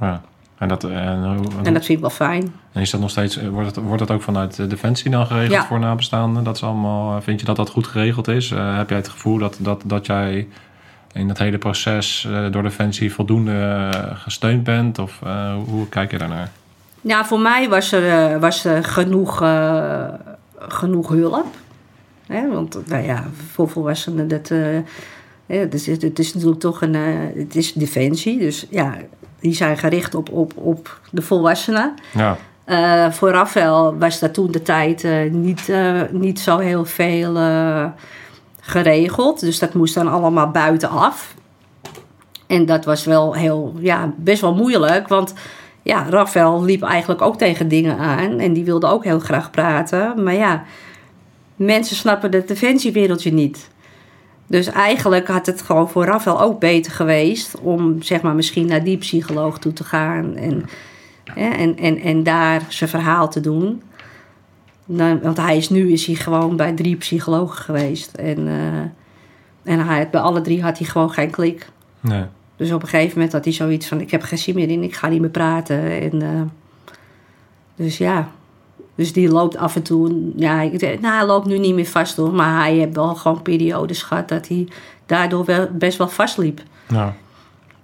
[0.00, 0.20] Ja.
[0.58, 2.54] En dat, en, en dat vind ik wel fijn.
[2.72, 5.66] En is dat nog steeds, wordt, het, wordt dat ook vanuit Defensie dan geregeld ja.
[5.66, 6.44] voor nabestaanden?
[6.44, 8.50] Dat is allemaal, vind je dat dat goed geregeld is?
[8.50, 10.48] Uh, heb jij het gevoel dat, dat, dat jij
[11.12, 14.98] in dat hele proces uh, door Defensie voldoende gesteund bent?
[14.98, 16.50] Of uh, hoe kijk je daarnaar?
[17.04, 19.36] Ja, voor mij was er, was er genoeg,
[20.58, 21.46] genoeg hulp.
[22.26, 22.48] Hè?
[22.48, 24.48] Want nou ja, voor volwassenen, dat,
[25.46, 26.94] het, is, het is natuurlijk toch een
[27.36, 28.38] het is Defensie.
[28.38, 28.94] Dus ja,
[29.40, 31.94] die zijn gericht op, op, op de volwassenen.
[32.12, 32.36] Ja.
[32.66, 37.36] Uh, voor Rafael was dat toen de tijd uh, niet, uh, niet zo heel veel
[38.60, 39.40] geregeld.
[39.40, 41.34] Dus dat moest dan allemaal buitenaf.
[42.46, 45.08] En dat was wel heel, ja, best wel moeilijk.
[45.08, 45.34] Want
[45.82, 48.38] ja, Rafael liep eigenlijk ook tegen dingen aan.
[48.38, 50.22] En die wilde ook heel graag praten.
[50.22, 50.64] Maar ja,
[51.56, 53.70] mensen snappen het defensiewereldje niet.
[54.46, 58.84] Dus eigenlijk had het gewoon voor Rafael ook beter geweest om zeg maar misschien naar
[58.84, 60.64] die psycholoog toe te gaan en,
[61.34, 63.82] en, en, en daar zijn verhaal te doen.
[64.84, 68.14] Nou, want hij is nu is hij gewoon bij drie psychologen geweest.
[68.14, 71.68] En, uh, en hij, bij alle drie had hij gewoon geen klik.
[72.00, 72.24] Nee.
[72.62, 74.82] Dus op een gegeven moment had hij zoiets van: Ik heb geen zin meer in,
[74.82, 76.00] ik ga niet meer praten.
[76.00, 76.40] En, uh,
[77.76, 78.28] dus ja.
[78.94, 80.30] Dus die loopt af en toe.
[80.36, 82.32] Ja, ik, nou, hij loopt nu niet meer vast hoor.
[82.34, 84.68] Maar hij heeft wel gewoon periodes gehad dat hij
[85.06, 86.60] daardoor wel, best wel vastliep.
[86.88, 87.14] Ja,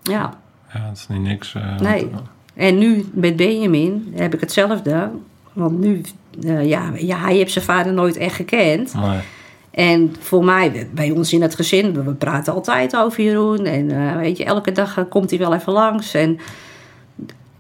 [0.03, 0.39] Ja.
[0.75, 1.55] ja het is niet niks.
[1.55, 2.11] eh, Nee.
[2.55, 5.11] En nu met Benjamin heb ik hetzelfde.
[5.53, 6.01] Want nu,
[6.43, 8.95] eh, ja, ja, hij heeft zijn vader nooit echt gekend.
[8.95, 9.19] Nee.
[9.79, 13.65] En voor mij, bij ons in het gezin, we praten altijd over Jeroen.
[13.65, 16.15] En eh, weet je, elke dag eh, komt hij wel even langs.
[16.15, 16.39] En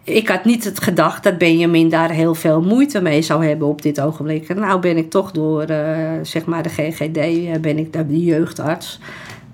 [0.05, 3.83] ik had niet het gedacht dat Benjamin daar heel veel moeite mee zou hebben op
[3.83, 4.49] dit ogenblik.
[4.49, 9.01] En nou ben ik toch door, eh, zeg maar, de GGD, ben ik de jeugdarts,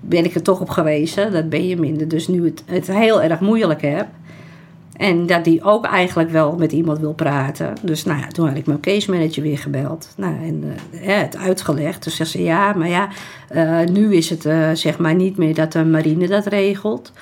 [0.01, 3.41] ben ik er toch op gewezen dat Benjamin er dus nu het, het heel erg
[3.41, 4.09] moeilijk heeft.
[4.97, 7.75] En dat die ook eigenlijk wel met iemand wil praten.
[7.81, 10.09] Dus nou ja, toen had ik mijn case manager weer gebeld.
[10.17, 10.65] Nou, en
[11.03, 12.05] eh, het uitgelegd.
[12.05, 13.09] Dus zegt ze, ja, maar ja,
[13.49, 17.13] eh, nu is het eh, zeg maar niet meer dat de marine dat regelt.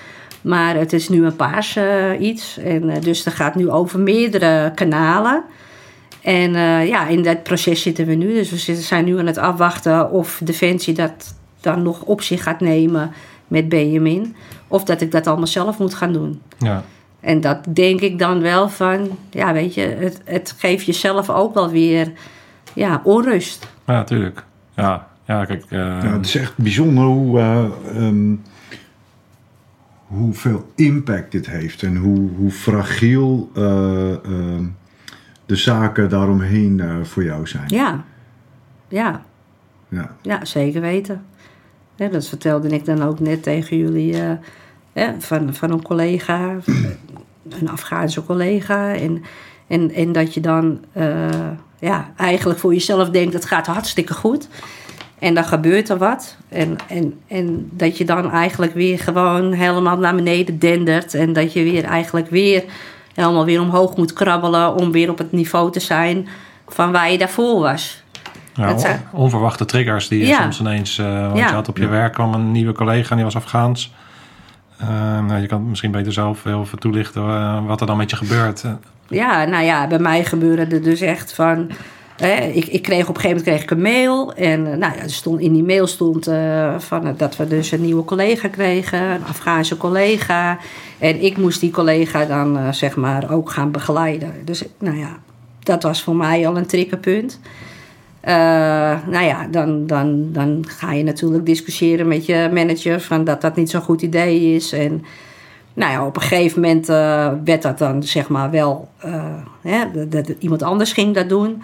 [0.41, 1.79] Maar het is nu een paars
[2.19, 2.59] iets.
[2.59, 5.43] En dus dat gaat nu over meerdere kanalen.
[6.21, 6.53] En
[6.87, 8.33] ja, in dat proces zitten we nu.
[8.33, 12.61] Dus we zijn nu aan het afwachten of Defensie dat dan nog op zich gaat
[12.61, 13.13] nemen
[13.49, 14.37] met Benjamin.
[14.69, 16.41] Of dat ik dat allemaal zelf moet gaan doen.
[16.59, 16.85] Ja.
[17.23, 21.55] En dat denk ik dan wel van, ja, weet je, het, het geeft jezelf ook
[21.55, 22.13] wel weer
[22.75, 23.69] ja, onrust.
[23.87, 24.45] ja, tuurlijk.
[24.77, 25.65] Ja, ja kijk.
[25.69, 27.65] eh, Ja, het is echt bijzonder hoe, eh,
[27.97, 28.35] ehm,
[30.07, 34.65] hoeveel impact dit heeft en hoe, hoe fragiel eh, ehm,
[35.47, 37.65] de zaken daaromheen eh, voor jou zijn.
[37.67, 38.05] Ja,
[38.89, 39.23] ja,
[39.89, 40.17] Ja.
[40.23, 41.25] ja zeker weten.
[41.97, 44.31] Ja, dat vertelde ik dan ook net tegen jullie eh,
[44.93, 46.57] hè, van, van een collega,
[47.49, 48.95] een Afghaanse collega.
[48.95, 49.23] En,
[49.67, 51.29] en, en dat je dan eh,
[51.79, 54.49] ja, eigenlijk voor jezelf denkt, het gaat hartstikke goed.
[55.19, 56.37] En dan gebeurt er wat.
[56.49, 61.15] En, en, en dat je dan eigenlijk weer gewoon helemaal naar beneden dendert.
[61.15, 62.65] En dat je weer eigenlijk weer
[63.15, 66.29] helemaal weer omhoog moet krabbelen om weer op het niveau te zijn
[66.69, 68.03] van waar je daarvoor was.
[68.55, 70.41] ja, dat zijn- on- onverwachte triggers die je Ja.
[70.43, 70.99] soms ineens.
[70.99, 71.49] eh want Ja.
[71.49, 73.93] je had op je werk kwam een nieuwe collega en die was Afghaans.
[74.83, 78.11] Eh, nou, je kan het misschien beter zelf even toelichten eh, wat er dan met
[78.11, 78.65] je gebeurt.
[79.09, 81.71] Ja, nou ja, bij mij gebeurde er dus echt van.
[82.53, 84.35] Ik, ik kreeg op een gegeven moment kreeg ik een mail.
[84.35, 86.31] En eh, nou ja, stond, in die mail stond
[86.79, 90.59] van, dat we dus een nieuwe collega kregen, een Afghaanse collega.
[90.99, 94.33] En ik moest die collega dan zeg maar ook gaan begeleiden.
[94.45, 95.19] Dus nou ja,
[95.63, 97.41] dat was voor mij al een triggerpunt.
[98.23, 98.35] Eh,
[99.07, 103.57] nou ja, dan, dan, dan ga je natuurlijk discussiëren met je manager van dat dat
[103.57, 104.73] niet zo'n goed idee is.
[104.73, 105.05] En
[105.75, 109.25] nou ja, op een gegeven moment eh, werd dat dan zeg maar wel, eh,
[109.63, 111.63] hè, dat, iemand anders ging dat doen.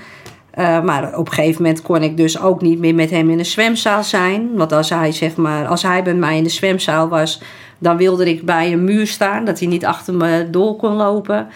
[0.84, 3.44] Maar op een gegeven moment kon ik dus ook niet meer met hem in de
[3.44, 4.56] zwemzaal zijn.
[4.56, 7.42] Want als hij, zeg maar, als hij bij mij in de zwemzaal was,
[7.78, 11.46] dan wilde ik bij een muur staan, dat hij niet achter me door kon lopen.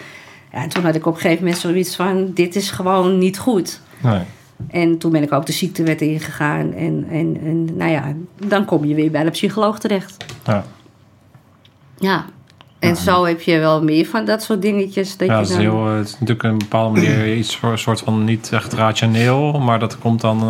[0.51, 3.39] Ja, en toen had ik op een gegeven moment zoiets van: dit is gewoon niet
[3.39, 3.79] goed.
[4.01, 4.21] nee.
[4.67, 6.73] En toen ben ik ook de ziektewet ingegaan.
[6.73, 8.13] En, en, en nou ja,
[8.47, 10.25] dan kom je weer bij de psycholoog terecht.
[10.45, 10.63] Ja.
[11.97, 12.25] Ja.
[12.79, 15.17] En zo heb je wel meer van dat soort dingetjes.
[15.17, 15.63] Dat Ja, je het is, dan...
[15.63, 19.59] heel, het is natuurlijk een bepaalde manier iets voor een soort van niet echt rationeel,
[19.59, 20.47] maar dat komt dan, eh,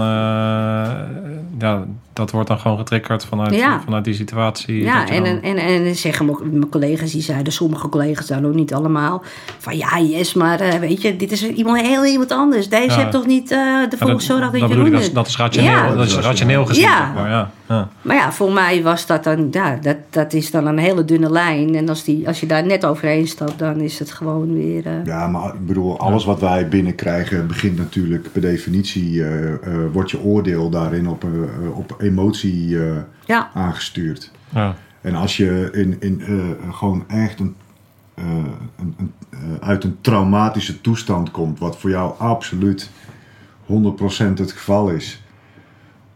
[1.59, 3.82] ja, dat wordt dan gewoon getriggerd vanuit, Ja.
[3.84, 4.84] vanuit die situatie.
[4.84, 8.45] Ja, en, dan- en, en, en zeggen mijn- mijn collega's, die zeiden, sommige collega's dan
[8.45, 9.24] ook niet allemaal,
[9.57, 12.70] van ja, yes, maar eh, weet je, dit is iemand, heel iemand anders.
[12.70, 12.95] Deze Ja.
[12.95, 15.38] heeft toch niet eh Ja, ervoor dat, dat, dat je bedoel ik, dat, dat is
[15.38, 15.95] rationeel, Ja.
[15.95, 16.84] dat is rationeel gezien.
[16.84, 17.11] Ja.
[17.14, 17.30] zeg maar,
[17.74, 17.89] ja.
[18.01, 21.30] Maar ja, voor mij was dat dan, ja, dat, dat is dan een hele dunne
[21.32, 21.76] lijn.
[21.76, 24.86] En als, die, als je daar net overheen stapt, dan is het gewoon weer...
[24.86, 29.59] eh, Ja, maar ik bedoel, alles wat wij binnenkrijgen begint natuurlijk per definitie, eh, eh,
[29.91, 31.26] wordt je oordeel daarin op,
[31.74, 32.95] op emotie eh,
[33.26, 34.32] ja, aangestuurd.
[34.49, 34.76] Ja.
[35.01, 37.55] En als je in, in, eh, gewoon echt een,
[38.13, 38.26] eh,
[38.78, 42.89] een, een, eh, uit een traumatische toestand komt, wat voor jou absoluut
[43.65, 45.22] 100% het geval is,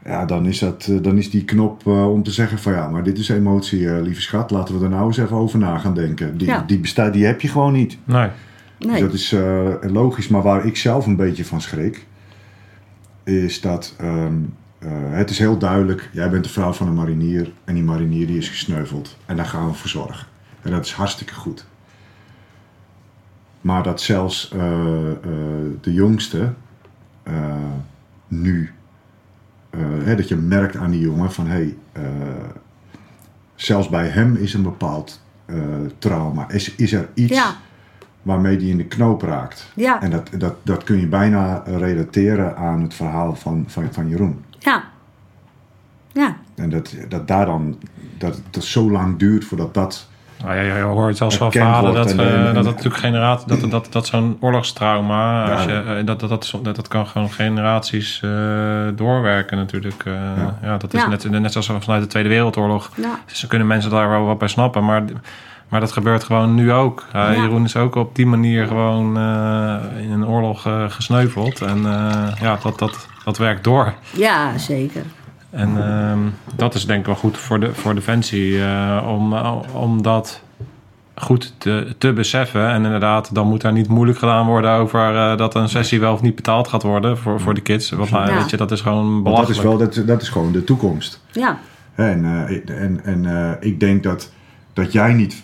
[0.07, 2.89] ja, dan is, dat, eh, dan is die knop eh, om te zeggen van ja,
[2.89, 5.77] maar dit is emotie, eh, lieve schat, laten we er nou eens even over na
[5.77, 6.37] gaan denken.
[6.37, 6.63] Die, Ja.
[6.67, 7.97] die, bestaat, die heb je gewoon niet.
[8.03, 8.29] Nee.
[8.77, 9.01] Dus nee.
[9.01, 12.05] dat is eh, logisch, maar waar ik zelf een beetje van schrik,
[13.23, 14.33] is dat ehm,
[14.79, 18.27] eh, het is heel duidelijk, jij bent de vrouw van een marinier en die marinier
[18.27, 19.17] die is gesneuveld.
[19.25, 20.27] En daar gaan we voor zorgen.
[20.61, 21.65] En dat is hartstikke goed.
[23.61, 25.17] Maar dat zelfs eh, eh,
[25.81, 26.53] de jongste
[27.23, 27.33] eh,
[28.27, 28.73] nu,
[29.83, 32.03] hè, dat je merkt aan die jongen van hé, hey, eh,
[33.55, 35.55] zelfs bij hem is een bepaald eh,
[35.97, 36.49] trauma.
[36.49, 37.55] Is, is er iets Ja.
[38.21, 39.71] waarmee die in de knoop raakt.
[39.75, 40.01] Ja.
[40.01, 44.43] En dat, dat, dat kun je bijna relateren aan het verhaal van, van, van Jeroen.
[44.59, 44.83] Ja.
[46.11, 46.37] Ja.
[46.55, 47.77] En dat, dat daar dan,
[48.17, 50.06] dat het zo lang duurt voordat dat
[50.43, 52.95] Nou ja, je hoort zelfs van erkend verhalen dat, en- eh, en- dat, dat natuurlijk
[52.97, 55.53] generatie, dat, dat, dat zo'n oorlogstrauma, Ja.
[55.53, 58.29] als je, eh, dat, dat, dat, is- dat, dat kan gewoon generaties eh,
[58.95, 60.03] doorwerken natuurlijk.
[60.05, 60.13] eh.
[60.13, 60.57] Ja.
[60.61, 60.77] ja.
[60.77, 61.07] dat is Ja.
[61.07, 62.89] net, net zoals vanuit de Tweede Wereldoorlog.
[62.95, 63.19] Ja.
[63.25, 65.03] Ze kunnen mensen daar wel wat bij snappen, maar,
[65.69, 67.05] maar dat gebeurt gewoon nu ook.
[67.07, 67.31] Uh, Ja.
[67.41, 71.61] Jeroen is ook op die manier gewoon eh, in een oorlog eh, gesneuveld.
[71.61, 73.93] En eh, ja, dat, dat, dat werkt door.
[74.13, 75.01] ja, zeker.
[75.57, 76.19] En ehm,
[76.55, 79.33] dat is denk ik wel goed voor, de, voor Defensie eh, om,
[79.73, 80.41] om dat
[81.19, 82.69] goed te, te beseffen.
[82.69, 86.13] En inderdaad, dan moet daar niet moeilijk gedaan worden over eh, dat een sessie wel
[86.13, 87.89] of niet betaald gaat worden voor, voor de kids.
[87.89, 88.37] Want nou, Ja.
[88.37, 91.21] weet je, dat is gewoon Want dat is, wel, dat, dat is gewoon de toekomst.
[91.31, 91.59] Ja,
[91.95, 94.31] En, eh, en, en eh, ik denk dat,
[94.73, 95.43] dat jij niet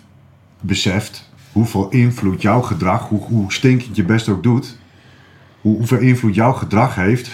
[0.61, 4.77] beseft hoeveel invloed jouw gedrag, hoe, hoe stinkend je best ook doet,
[5.61, 7.31] hoe, hoeveel invloed jouw gedrag heeft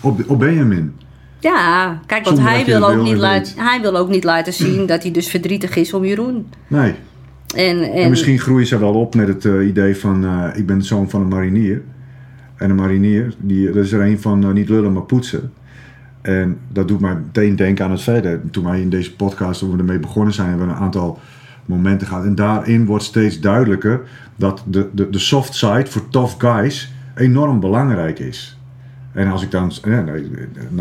[0.00, 0.96] op, op Benjamin.
[1.40, 4.86] Ja kijk, want hij wil, ook niet en laten, hij wil ook niet laten zien
[4.86, 6.46] dat hij dus verdrietig is om Jeroen.
[6.68, 6.94] Nee.
[7.54, 10.66] En, en, En misschien groeien ze wel op met het eh, idee van eh, ik
[10.66, 11.82] ben de zoon van een marinier.
[12.56, 15.52] En een marinier, die, dat is er een van eh, niet lullen maar poetsen.
[16.20, 18.40] En dat doet mij meteen denken aan het verder.
[18.50, 21.18] Toen wij in deze podcast, toen we ermee begonnen zijn, hebben we een aantal
[21.64, 22.24] momenten gehad.
[22.24, 24.00] En daarin wordt steeds duidelijker
[24.36, 28.59] dat de, de, de soft side voor tough guys enorm belangrijk is.
[29.12, 30.04] En als ik dan ja,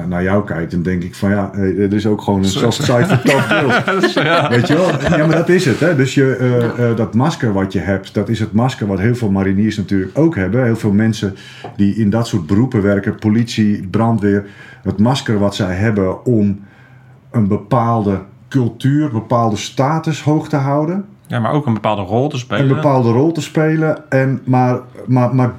[0.08, 3.06] naar, jou kijk, dan denk ik van ja, er is ook gewoon een soft side
[3.06, 4.14] voor tough girls.
[4.50, 5.18] Weet je wel?
[5.18, 5.80] Ja, maar dat is het.
[5.80, 5.96] Hè?
[5.96, 9.16] Dus je, eh, eh, dat masker wat je hebt, dat is het masker wat heel
[9.16, 10.64] veel mariniers natuurlijk ook hebben.
[10.64, 11.36] Heel veel mensen
[11.76, 14.46] die in dat soort beroepen werken, politie, brandweer.
[14.84, 16.60] Het masker wat zij hebben om
[17.32, 21.06] een bepaalde cultuur, bepaalde status hoog te houden.
[21.28, 22.70] Ja, maar ook een bepaalde rol te spelen.
[22.70, 24.10] Een bepaalde rol te spelen.
[24.10, 25.54] En maar, maar, maar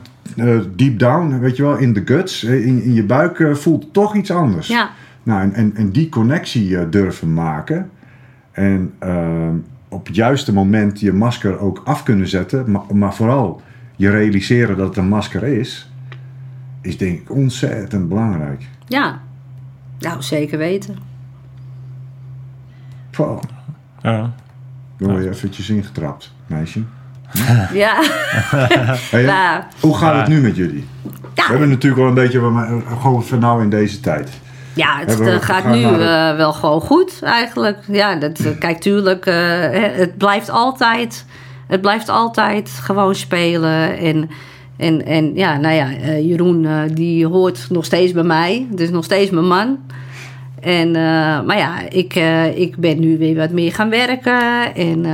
[0.76, 3.92] deep down, weet je wel, in de guts, eh, in, in je buik eh, voelt
[3.92, 4.68] toch iets anders.
[4.68, 4.90] ja,
[5.22, 7.90] Nou, en, en, en die connectie eh, durven maken.
[8.52, 9.54] En ehm,
[9.88, 12.70] op het juiste moment je masker ook af kunnen zetten.
[12.70, 13.62] Maar, maar vooral
[13.96, 15.92] je realiseren dat het een masker is.
[16.82, 18.68] Is denk ik ontzettend belangrijk.
[18.88, 19.20] ja.
[19.98, 20.96] Nou, zeker weten.
[23.16, 23.42] Wow,
[24.02, 24.32] Ja.
[24.96, 26.82] dan word je eventjes ingetrapt, meisje.
[27.72, 28.02] Ja,
[29.10, 30.86] Hey, nou, hoe gaat het nu met jullie?
[31.34, 31.44] ja.
[31.44, 34.30] We hebben natuurlijk wel een beetje, maar, eh, gewoon van nou in deze tijd.
[34.74, 37.78] Ja, het we eh, gaat nu eh, wel gewoon goed eigenlijk.
[37.86, 39.24] Ja, dat, kijk, tuurlijk,
[39.96, 41.24] het blijft altijd,
[41.66, 43.98] het blijft altijd gewoon spelen.
[43.98, 44.30] En,
[44.76, 48.66] en, en ja, nou ja, Jeroen die hoort nog steeds bij mij.
[48.70, 49.78] Dus nog steeds mijn man.
[50.60, 50.90] En,
[51.46, 52.14] maar ja, ik,
[52.54, 54.74] ik ben nu weer wat meer gaan werken.
[54.74, 55.06] En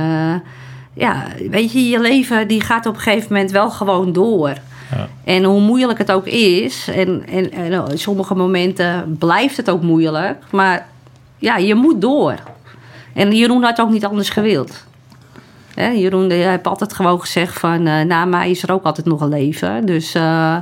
[0.97, 4.53] ja, weet je, je leven die gaat op een gegeven moment wel gewoon door.
[4.91, 5.07] Ja.
[5.23, 9.81] En hoe moeilijk het ook is, en, en, en op sommige momenten blijft het ook
[9.81, 10.87] moeilijk, maar
[11.37, 12.35] ja, je moet door.
[13.13, 14.85] En Jeroen had ook niet anders gewild.
[15.73, 19.07] Hè, Jeroen die heeft altijd gewoon gezegd van, eh, na mij is er ook altijd
[19.07, 19.85] nog een leven.
[19.85, 20.57] Dus eh,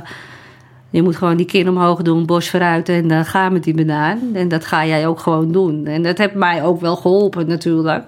[0.90, 4.18] je moet gewoon die kin omhoog doen, bos vooruit en dan ga met die banaan.
[4.32, 5.86] En dat ga jij ook gewoon doen.
[5.86, 8.04] En dat heeft mij ook wel geholpen natuurlijk.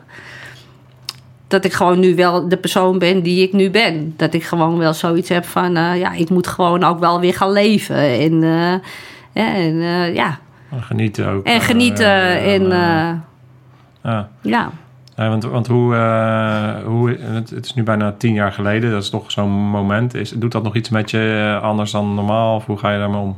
[1.48, 4.14] Dat ik gewoon nu wel de persoon ben die ik nu ben.
[4.16, 7.34] Dat ik gewoon wel zoiets heb van, eh, ja, ik moet gewoon ook wel weer
[7.34, 7.96] gaan leven.
[7.96, 8.40] En,
[9.32, 9.74] ja, en
[10.14, 10.38] ja,
[10.70, 11.44] En Genieten ook.
[11.46, 12.42] en genieten.
[12.42, 13.14] en eh,
[14.02, 14.28] ja.
[14.42, 14.70] ja,
[15.16, 15.94] Ja, want, want hoe,
[16.84, 20.14] hoe het, het is nu bijna tien jaar geleden, dat is toch zo'n moment.
[20.14, 22.56] Is, doet dat nog iets met je anders dan normaal?
[22.56, 23.36] Of hoe ga je daarmee om?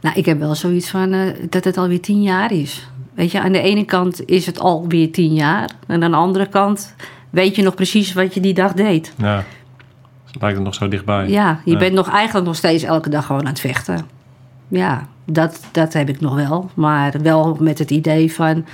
[0.00, 2.88] Nou, ik heb wel zoiets van dat het alweer tien jaar is.
[3.16, 5.70] Weet je, aan de ene kant is het alweer tien jaar.
[5.86, 6.94] En aan de andere kant
[7.30, 9.12] weet je nog precies wat je die dag deed.
[9.16, 9.36] Ja,
[10.24, 11.28] dus lijkt het nog zo dichtbij.
[11.28, 11.78] Ja, je Ja.
[11.78, 14.06] bent nog eigenlijk nog steeds elke dag gewoon aan het vechten.
[14.68, 16.70] Ja, dat, dat heb ik nog wel.
[16.74, 18.64] Maar wel met het idee van...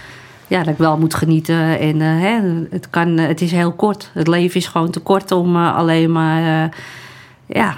[0.47, 1.78] Ja, dat ik wel moet genieten.
[1.78, 2.40] En eh, hè,
[2.70, 4.11] het, kan, eh, het is heel kort.
[4.14, 6.70] Het leven is gewoon te kort om eh, alleen maar...
[7.47, 7.76] ja,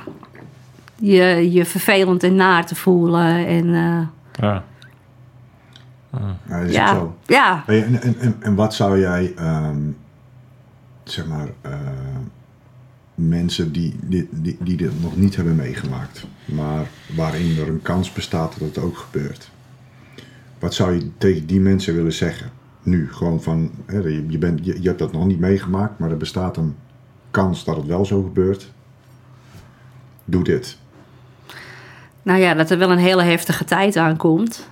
[0.98, 3.46] je, je vervelend en naar te voelen.
[3.46, 3.66] En
[4.40, 4.62] Ja.
[6.48, 7.16] Ja, dat is ook ja, zo.
[7.26, 9.80] ja, Hey, en, en, en, en wat zou jij, ehm,
[11.04, 11.72] zeg maar, eh,
[13.14, 16.86] mensen die, die, die, die dit nog niet hebben meegemaakt, maar
[17.16, 19.50] waarin er een kans bestaat dat het ook gebeurt.
[20.58, 22.50] Wat zou je tegen die mensen willen zeggen?
[22.82, 26.10] Nu, gewoon van, hè, je, je, bent, je, je hebt dat nog niet meegemaakt, maar
[26.10, 26.76] er bestaat een
[27.30, 28.72] kans dat het wel zo gebeurt.
[30.24, 30.78] Doe dit.
[32.22, 34.68] nou ja, dat er wel een hele heftige tijd aankomt.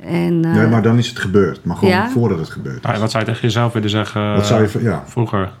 [0.00, 1.64] En, eh, nee, maar dan is het gebeurd.
[1.64, 2.08] Maar gewoon ja?
[2.10, 2.84] voordat het gebeurt.
[2.84, 5.52] Ah, wat zou je tegen jezelf willen zeggen Wat zou je, ja, vroeger?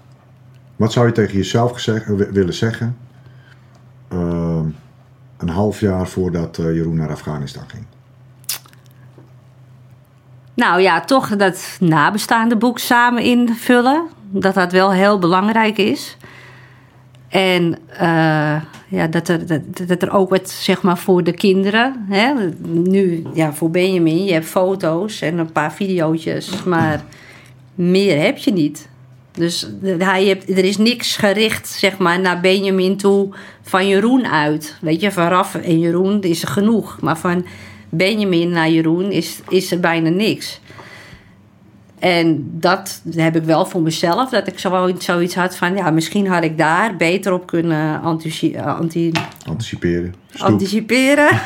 [0.76, 2.96] Wat zou je tegen jezelf gezegd, eh, wi- willen zeggen?
[4.08, 4.64] ehm,
[5.38, 7.84] een half jaar voordat eh, Jeroen naar Afghanistan ging.
[10.54, 14.06] Nou ja, toch dat nabestaande boek samen invullen.
[14.30, 16.16] Dat dat wel heel belangrijk is.
[17.32, 18.56] En eh,
[18.88, 22.06] ja, dat, er, dat, dat er ook wat, zeg maar, voor de kinderen.
[22.08, 22.32] Hè?
[22.66, 27.04] Nu, ja, voor Benjamin, je hebt foto's en een paar video's, maar
[27.74, 28.88] meer heb je niet.
[29.32, 29.68] Dus
[29.98, 33.28] hij heeft, er is niks gericht, zeg maar, naar Benjamin toe
[33.62, 34.76] van Jeroen uit.
[34.80, 36.98] Weet je, van Raf en Jeroen is er genoeg.
[37.00, 37.46] Maar van
[37.88, 40.60] Benjamin naar Jeroen is, is er bijna niks.
[42.02, 44.30] En dat heb ik wel voor mezelf.
[44.30, 45.76] Dat ik zo, zoiets had van...
[45.76, 49.12] Ja, misschien had ik daar beter op kunnen antici- anti,
[49.48, 50.14] Anticiperen.
[50.30, 50.46] Stoep.
[50.48, 51.28] anticiperen.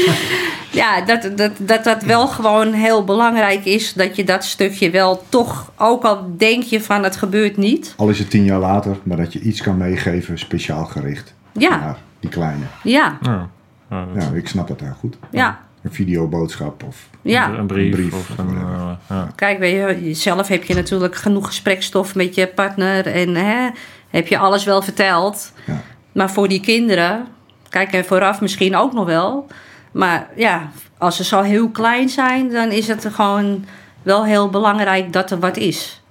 [0.80, 3.92] ja, dat, dat, dat dat wel gewoon heel belangrijk is.
[3.92, 5.72] Dat je dat stukje wel toch...
[5.76, 7.94] Ook al denk je van het gebeurt niet.
[7.96, 11.34] Al is het tien jaar later, maar dat je iets kan meegeven, speciaal gericht.
[11.52, 11.76] Ja.
[11.80, 12.64] Naar die kleine.
[12.82, 13.48] Ja, Ja.
[13.90, 15.16] Ja, dat ik snap het heel goed.
[15.30, 15.58] ja,
[15.88, 17.08] Een videoboodschap of...
[17.22, 17.54] ja.
[17.58, 18.56] Een brief, Een brief of een...
[18.56, 19.28] eh, ja.
[19.34, 23.06] Kijk, weet je, zelf heb je natuurlijk genoeg gesprekstof met je partner.
[23.06, 23.68] En hè,
[24.10, 25.52] heb je alles wel verteld.
[25.66, 25.80] Ja.
[26.12, 27.26] Maar voor die kinderen,
[27.68, 29.46] kijk, en vooraf misschien ook nog wel.
[29.92, 33.64] Maar ja, als ze zo heel klein zijn, dan is het gewoon
[34.02, 36.02] wel heel belangrijk dat er wat is.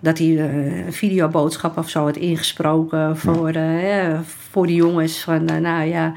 [0.00, 4.18] Dat hij eh, een videoboodschap of zo had ingesproken voor, eh,
[4.50, 5.20] voor die jongens.
[5.20, 6.12] Van, eh, nou ja,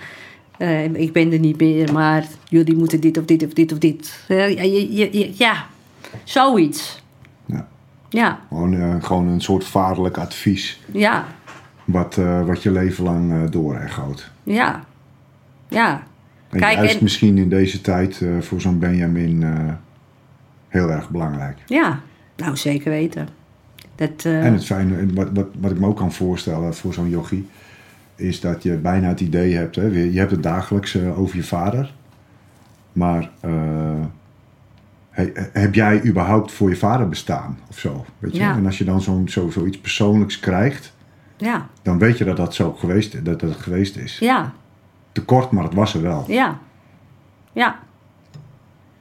[0.57, 3.77] eh, ik ben er niet meer, maar jullie moeten dit of dit of dit of
[3.77, 4.23] dit.
[4.27, 4.45] Ja,
[5.37, 5.65] ja,
[6.23, 7.03] zoiets.
[7.45, 7.67] Ja.
[8.09, 10.81] Ja, Gewoon, eh, gewoon een soort vaderlijk advies.
[10.91, 11.25] ja,
[11.85, 14.31] Wat, eh, wat je leven lang doorechoot.
[14.43, 14.83] ja,
[15.67, 16.03] ja.
[16.49, 19.43] En Kijk, juist en- misschien in deze tijd voor zo'n Benjamin
[20.67, 21.57] heel erg belangrijk.
[21.65, 21.99] Ja,
[22.35, 23.27] nou zeker weten.
[23.95, 27.47] Dat, En het fijne, wat, wat, wat ik me ook kan voorstellen voor zo'n yogi,
[28.18, 31.43] is dat je bijna het idee hebt, hè, je hebt het dagelijks eh, over je
[31.43, 31.93] vader,
[32.93, 33.51] maar eh,
[35.09, 38.05] he- heb jij überhaupt voor je vader bestaan of zo?
[38.20, 38.39] Weet je?
[38.39, 38.55] Ja.
[38.55, 40.93] En als je dan zo'n zo, zoiets persoonlijks krijgt,
[41.38, 44.20] ja, dan weet je dat dat zo geweest, dat dat geweest is.
[44.20, 44.53] ja,
[45.11, 46.24] Te kort, maar het was er wel.
[46.28, 46.59] ja,
[47.53, 47.80] ja,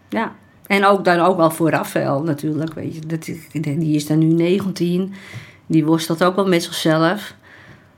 [0.08, 0.32] ja.
[0.66, 3.00] En ook dan ook wel voor Rafael natuurlijk, weet je.
[3.06, 3.24] Dat,
[3.62, 5.12] die is dan nu 19,
[5.66, 7.34] die worstelt ook wel met zichzelf.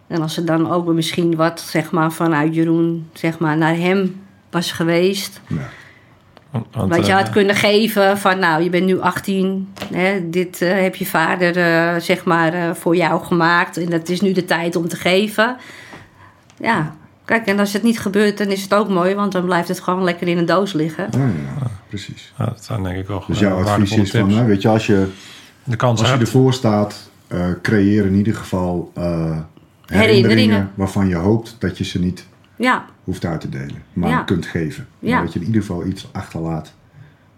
[0.09, 4.21] En als er dan ook misschien wat, zeg maar, vanuit Jeroen, zeg maar, naar hem
[4.51, 5.41] was geweest...
[5.47, 5.57] Ja.
[6.51, 9.69] Want, Wat je eh, had kunnen geven van, nou, je bent nu 18.
[9.93, 13.77] Hè, dit eh, heb je vader, eh, zeg maar, eh, voor jou gemaakt.
[13.77, 15.57] En dat is nu de tijd om te geven.
[16.61, 16.95] Ja,
[17.25, 19.15] kijk, en als het niet gebeurt, dan is het ook mooi.
[19.15, 21.09] Want dan blijft het gewoon lekker in een doos liggen.
[21.11, 22.33] Ja, ja, precies.
[22.39, 24.69] ja, dat zijn denk ik wel Dus eh, jouw advies is van, hè, weet je,
[24.69, 25.07] als je,
[25.65, 29.39] De kans als je ervoor staat, eh, creëer in ieder geval eh,
[29.97, 30.73] herinneringen, Herinneringen.
[30.75, 32.27] waarvan je hoopt dat je ze niet
[32.57, 34.23] Ja, hoeft uit te delen, maar Ja.
[34.23, 34.87] kunt geven.
[34.99, 35.21] Maar Ja.
[35.21, 36.75] dat je in ieder geval iets achterlaat,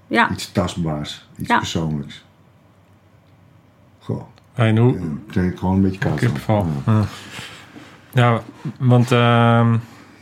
[0.06, 1.56] ja, iets tastbaars, iets Ja.
[1.58, 2.24] persoonlijks.
[3.98, 4.22] Goh,
[4.54, 4.98] En hoe,
[5.30, 6.20] ik gewoon een beetje koud.
[8.12, 8.42] Ja.
[8.78, 9.76] Want ehm,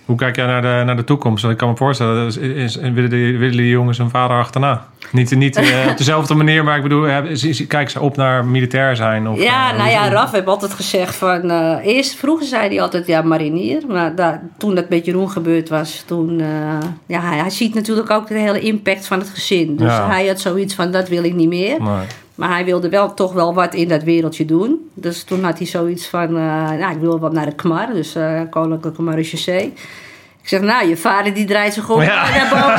[0.09, 1.43] hoe kijk jij naar de, naar de toekomst?
[1.43, 4.87] Want ik kan me voorstellen, is, is, willen, die, willen die jongens hun vader achterna?
[5.13, 8.97] Niet, niet eh, op dezelfde manier, maar ik bedoel, is- kijken ze op naar militair
[8.97, 9.29] zijn?
[9.29, 11.51] Of, ja eh, nou ja, Raf heeft altijd gezegd van...
[11.51, 13.83] eh, eerst, vroeger zei hij altijd, ja, marinier.
[13.89, 16.41] Maar daar, toen dat met Jeroen gebeurd was, toen...
[16.41, 16.47] eh,
[17.07, 19.77] ja, hij, hij ziet natuurlijk ook de hele impact van het gezin.
[19.77, 20.09] Dus Ja.
[20.09, 21.83] hij had zoiets van, dat wil ik niet meer.
[21.83, 22.07] Nee.
[22.39, 24.91] Maar hij wilde wel toch wel wat in dat wereldje doen.
[24.95, 28.15] Dus toen had hij zoiets van, eh, nou, ik wil wat naar de KMAR, dus
[28.15, 29.03] eh Koninklijke.
[30.43, 32.29] Ik zeg, nou, je vader die draait zich om Ja.
[32.31, 32.75] naar boven.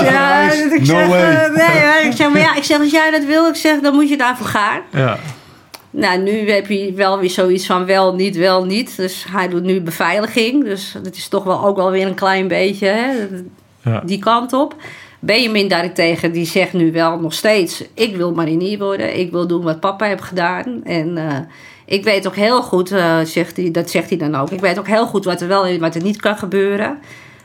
[0.00, 3.10] Ik, ja, ik No zeg, eh, nee, ik zeg, maar ja, ik zeg, als jij
[3.10, 4.80] dat wil, ik zeg, dan moet je daarvoor gaan.
[4.92, 5.16] Ja.
[5.90, 8.96] Nou, nu heb je wel weer zoiets van wel, niet, wel, niet.
[8.96, 10.64] Dus hij doet nu beveiliging.
[10.64, 13.10] Dus dat is toch wel ook wel weer een klein beetje hè,
[13.90, 14.02] Ja.
[14.04, 14.74] die kant op.
[15.20, 17.84] Benjamin daarentegen, die zegt nu wel nog steeds...
[17.94, 20.84] ik wil marinier worden, ik wil doen wat papa heeft gedaan.
[20.84, 21.38] En eh,
[21.84, 24.50] ik weet ook heel goed, eh, zegt hij, dat zegt hij dan ook...
[24.50, 26.98] ik weet ook heel goed wat er wel en wat er niet kan gebeuren.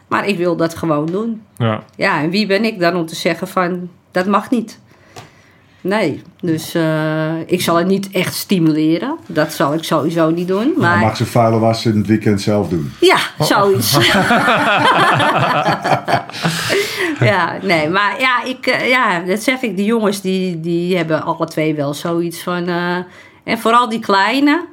[0.08, 1.42] Maar ik wil dat gewoon doen.
[1.58, 1.84] Ja.
[1.96, 3.90] Ja, en wie ben ik dan om te zeggen van...
[4.12, 4.80] dat mag niet.
[5.88, 9.18] Nee, dus eh, ik zal het niet echt stimuleren.
[9.28, 10.74] Dat zal ik sowieso niet doen.
[10.78, 12.92] Maar Maar mag ze vuile wassen in het weekend zelf doen.
[13.00, 13.98] ja, zoiets.
[17.20, 19.76] ja, nee, maar ja, ik, eh, ja, dat zeg ik.
[19.76, 22.68] Die jongens die, die hebben alle twee wel zoiets van.
[22.68, 22.96] eh,
[23.44, 24.66] en vooral die kleine.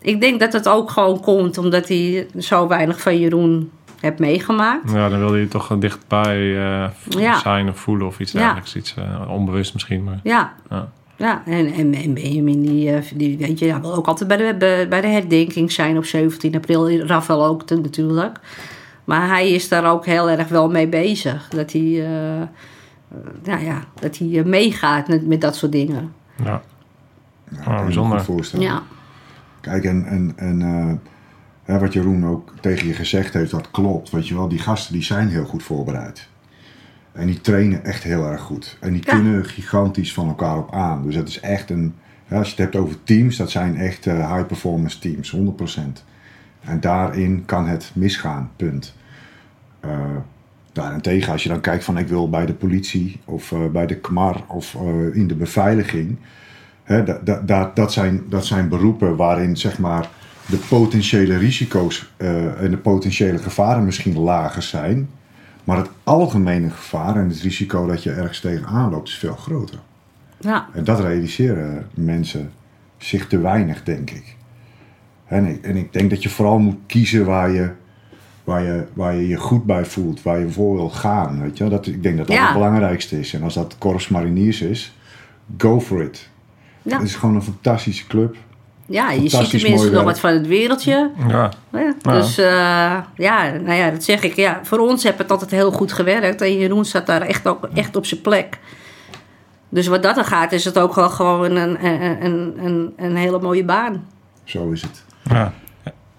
[0.00, 4.92] Ik denk dat het ook gewoon komt omdat hij zo weinig van Jeroen heeft meegemaakt.
[4.92, 7.38] ja, dan wil je toch dichtbij eh, Ja.
[7.38, 8.38] zijn of voelen of iets Ja.
[8.38, 8.76] dergelijks.
[8.76, 10.52] Iets eh, onbewust misschien, maar Ja.
[10.70, 10.88] Ja.
[11.16, 14.36] Ja, en, en, en Benjamin, die, eh, die weet je, hij wil ook altijd bij
[14.36, 16.90] de, bij, de herdenking zijn op 17 april.
[16.90, 18.38] Rafael ook te- natuurlijk.
[19.04, 21.48] Maar hij is daar ook heel erg wel mee bezig.
[21.48, 22.08] Dat hij,
[23.44, 26.12] nou ja, dat hij meegaat met, met dat soort dingen.
[26.44, 26.62] Ja.
[27.50, 28.60] Ja, Oh, kan je me bijzonder.
[28.60, 28.82] Ja,
[29.60, 30.94] Kijk, en, en, en eh,
[31.68, 34.10] hè, wat Jeroen ook tegen je gezegd heeft, dat klopt.
[34.10, 36.28] Weet je wel, die gasten die zijn heel goed voorbereid.
[37.12, 38.76] En die trainen echt heel erg goed.
[38.80, 39.12] En die Ja.
[39.12, 41.02] kunnen gigantisch van elkaar op aan.
[41.02, 41.94] Dus het is echt een,
[42.26, 46.04] hè, als je het hebt over teams, dat zijn echt eh, high performance teams, 100%.
[46.60, 48.94] En daarin kan het misgaan, punt.
[49.80, 49.90] Eh,
[50.72, 53.96] daarentegen, als je dan kijkt van ik wil bij de politie of eh, bij de
[53.96, 54.76] KMAR of
[55.12, 56.16] in de beveiliging.
[56.82, 60.08] Hè, da, da, da- dat, zijn, dat zijn beroepen waarin zeg maar,
[60.48, 65.08] de potentiële risico's eh, en de potentiële gevaren misschien lager zijn.
[65.64, 69.78] Maar het algemene gevaar en het risico dat je ergens tegenaan loopt is veel groter.
[70.40, 72.50] ja, En dat realiseren mensen
[72.98, 74.36] zich te weinig, denk ik.
[75.26, 77.70] En ik, en ik denk dat je vooral moet kiezen waar je
[78.44, 81.40] waar je, waar je je goed bij voelt, waar je voor wil gaan.
[81.42, 81.68] Weet je?
[81.68, 82.44] Dat, ik denk dat dat Ja.
[82.44, 83.34] het belangrijkste is.
[83.34, 84.96] En als dat Corps Mariniers is,
[85.58, 86.28] go for it.
[86.82, 86.96] ja.
[86.98, 88.36] Het is gewoon een fantastische club.
[88.88, 91.10] Ja je ziet tenminste nog wat van het wereldje.
[91.28, 91.50] Ja.
[91.72, 94.34] Ja, dus eh, ja, nou ja, dat zeg ik.
[94.36, 96.40] Ja, voor ons heeft het altijd heel goed gewerkt.
[96.40, 98.58] En Jeroen staat daar echt, ook, echt op zijn plek.
[99.68, 103.16] Dus wat dat er gaat, is het ook wel gewoon een, een, een, een, een
[103.16, 104.06] hele mooie baan.
[104.44, 105.04] Zo is het.
[105.22, 105.52] Ja.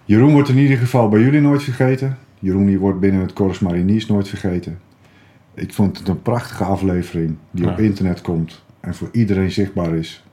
[0.05, 2.17] Jeroen wordt in ieder geval bij jullie nooit vergeten.
[2.39, 4.79] Jeroen die wordt binnen het Corps Mariniers nooit vergeten.
[5.53, 7.71] Ik vond het een prachtige aflevering die Ja.
[7.71, 10.23] op internet komt en voor iedereen zichtbaar is.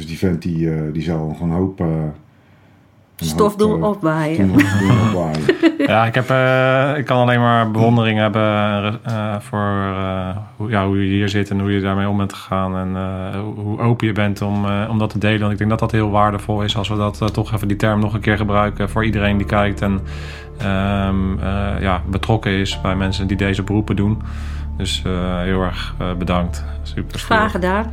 [0.00, 1.02] Dus die vent die, eh, die
[1.40, 1.80] een hoop...
[1.80, 4.36] eh, een Stof hoop, doen eh, opwaaien.
[5.86, 10.86] Ja, ik, heb, eh, ik kan alleen maar bewondering hebben eh, voor eh, hoe, ja,
[10.86, 12.76] hoe je hier zit en hoe je daarmee om bent gegaan.
[12.76, 15.40] En eh, hoe- hoe open je bent om, eh, om dat te delen.
[15.40, 18.00] Want ik denk dat dat heel waardevol is als we dat toch even die term
[18.00, 20.00] nog een keer gebruiken voor iedereen die kijkt en
[20.58, 24.22] ehm, eh, ja, betrokken is bij mensen die deze beroepen doen.
[24.76, 26.64] Dus eh, heel erg bedankt.
[26.82, 27.18] Super.
[27.18, 27.92] Graag gedaan.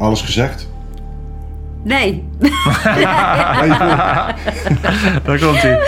[0.00, 0.68] Alles gezegd?
[1.84, 2.28] Nee,
[5.24, 5.78] Daar komt hij.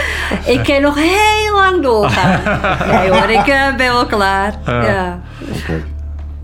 [0.45, 2.41] ik kan nog heel lang doorgaan.
[2.89, 4.55] Nee hoor, ik eh, ben wel klaar.
[4.67, 4.83] Ja.
[4.85, 5.21] Ja,
[5.63, 5.83] Oké.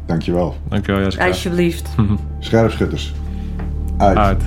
[0.07, 0.57] Dankjewel.
[0.69, 1.27] Dankjewel Jessica.
[1.27, 1.89] alsjeblieft.
[2.41, 3.15] Scherpschutters.
[3.99, 4.17] Uit.
[4.17, 4.43] Uit.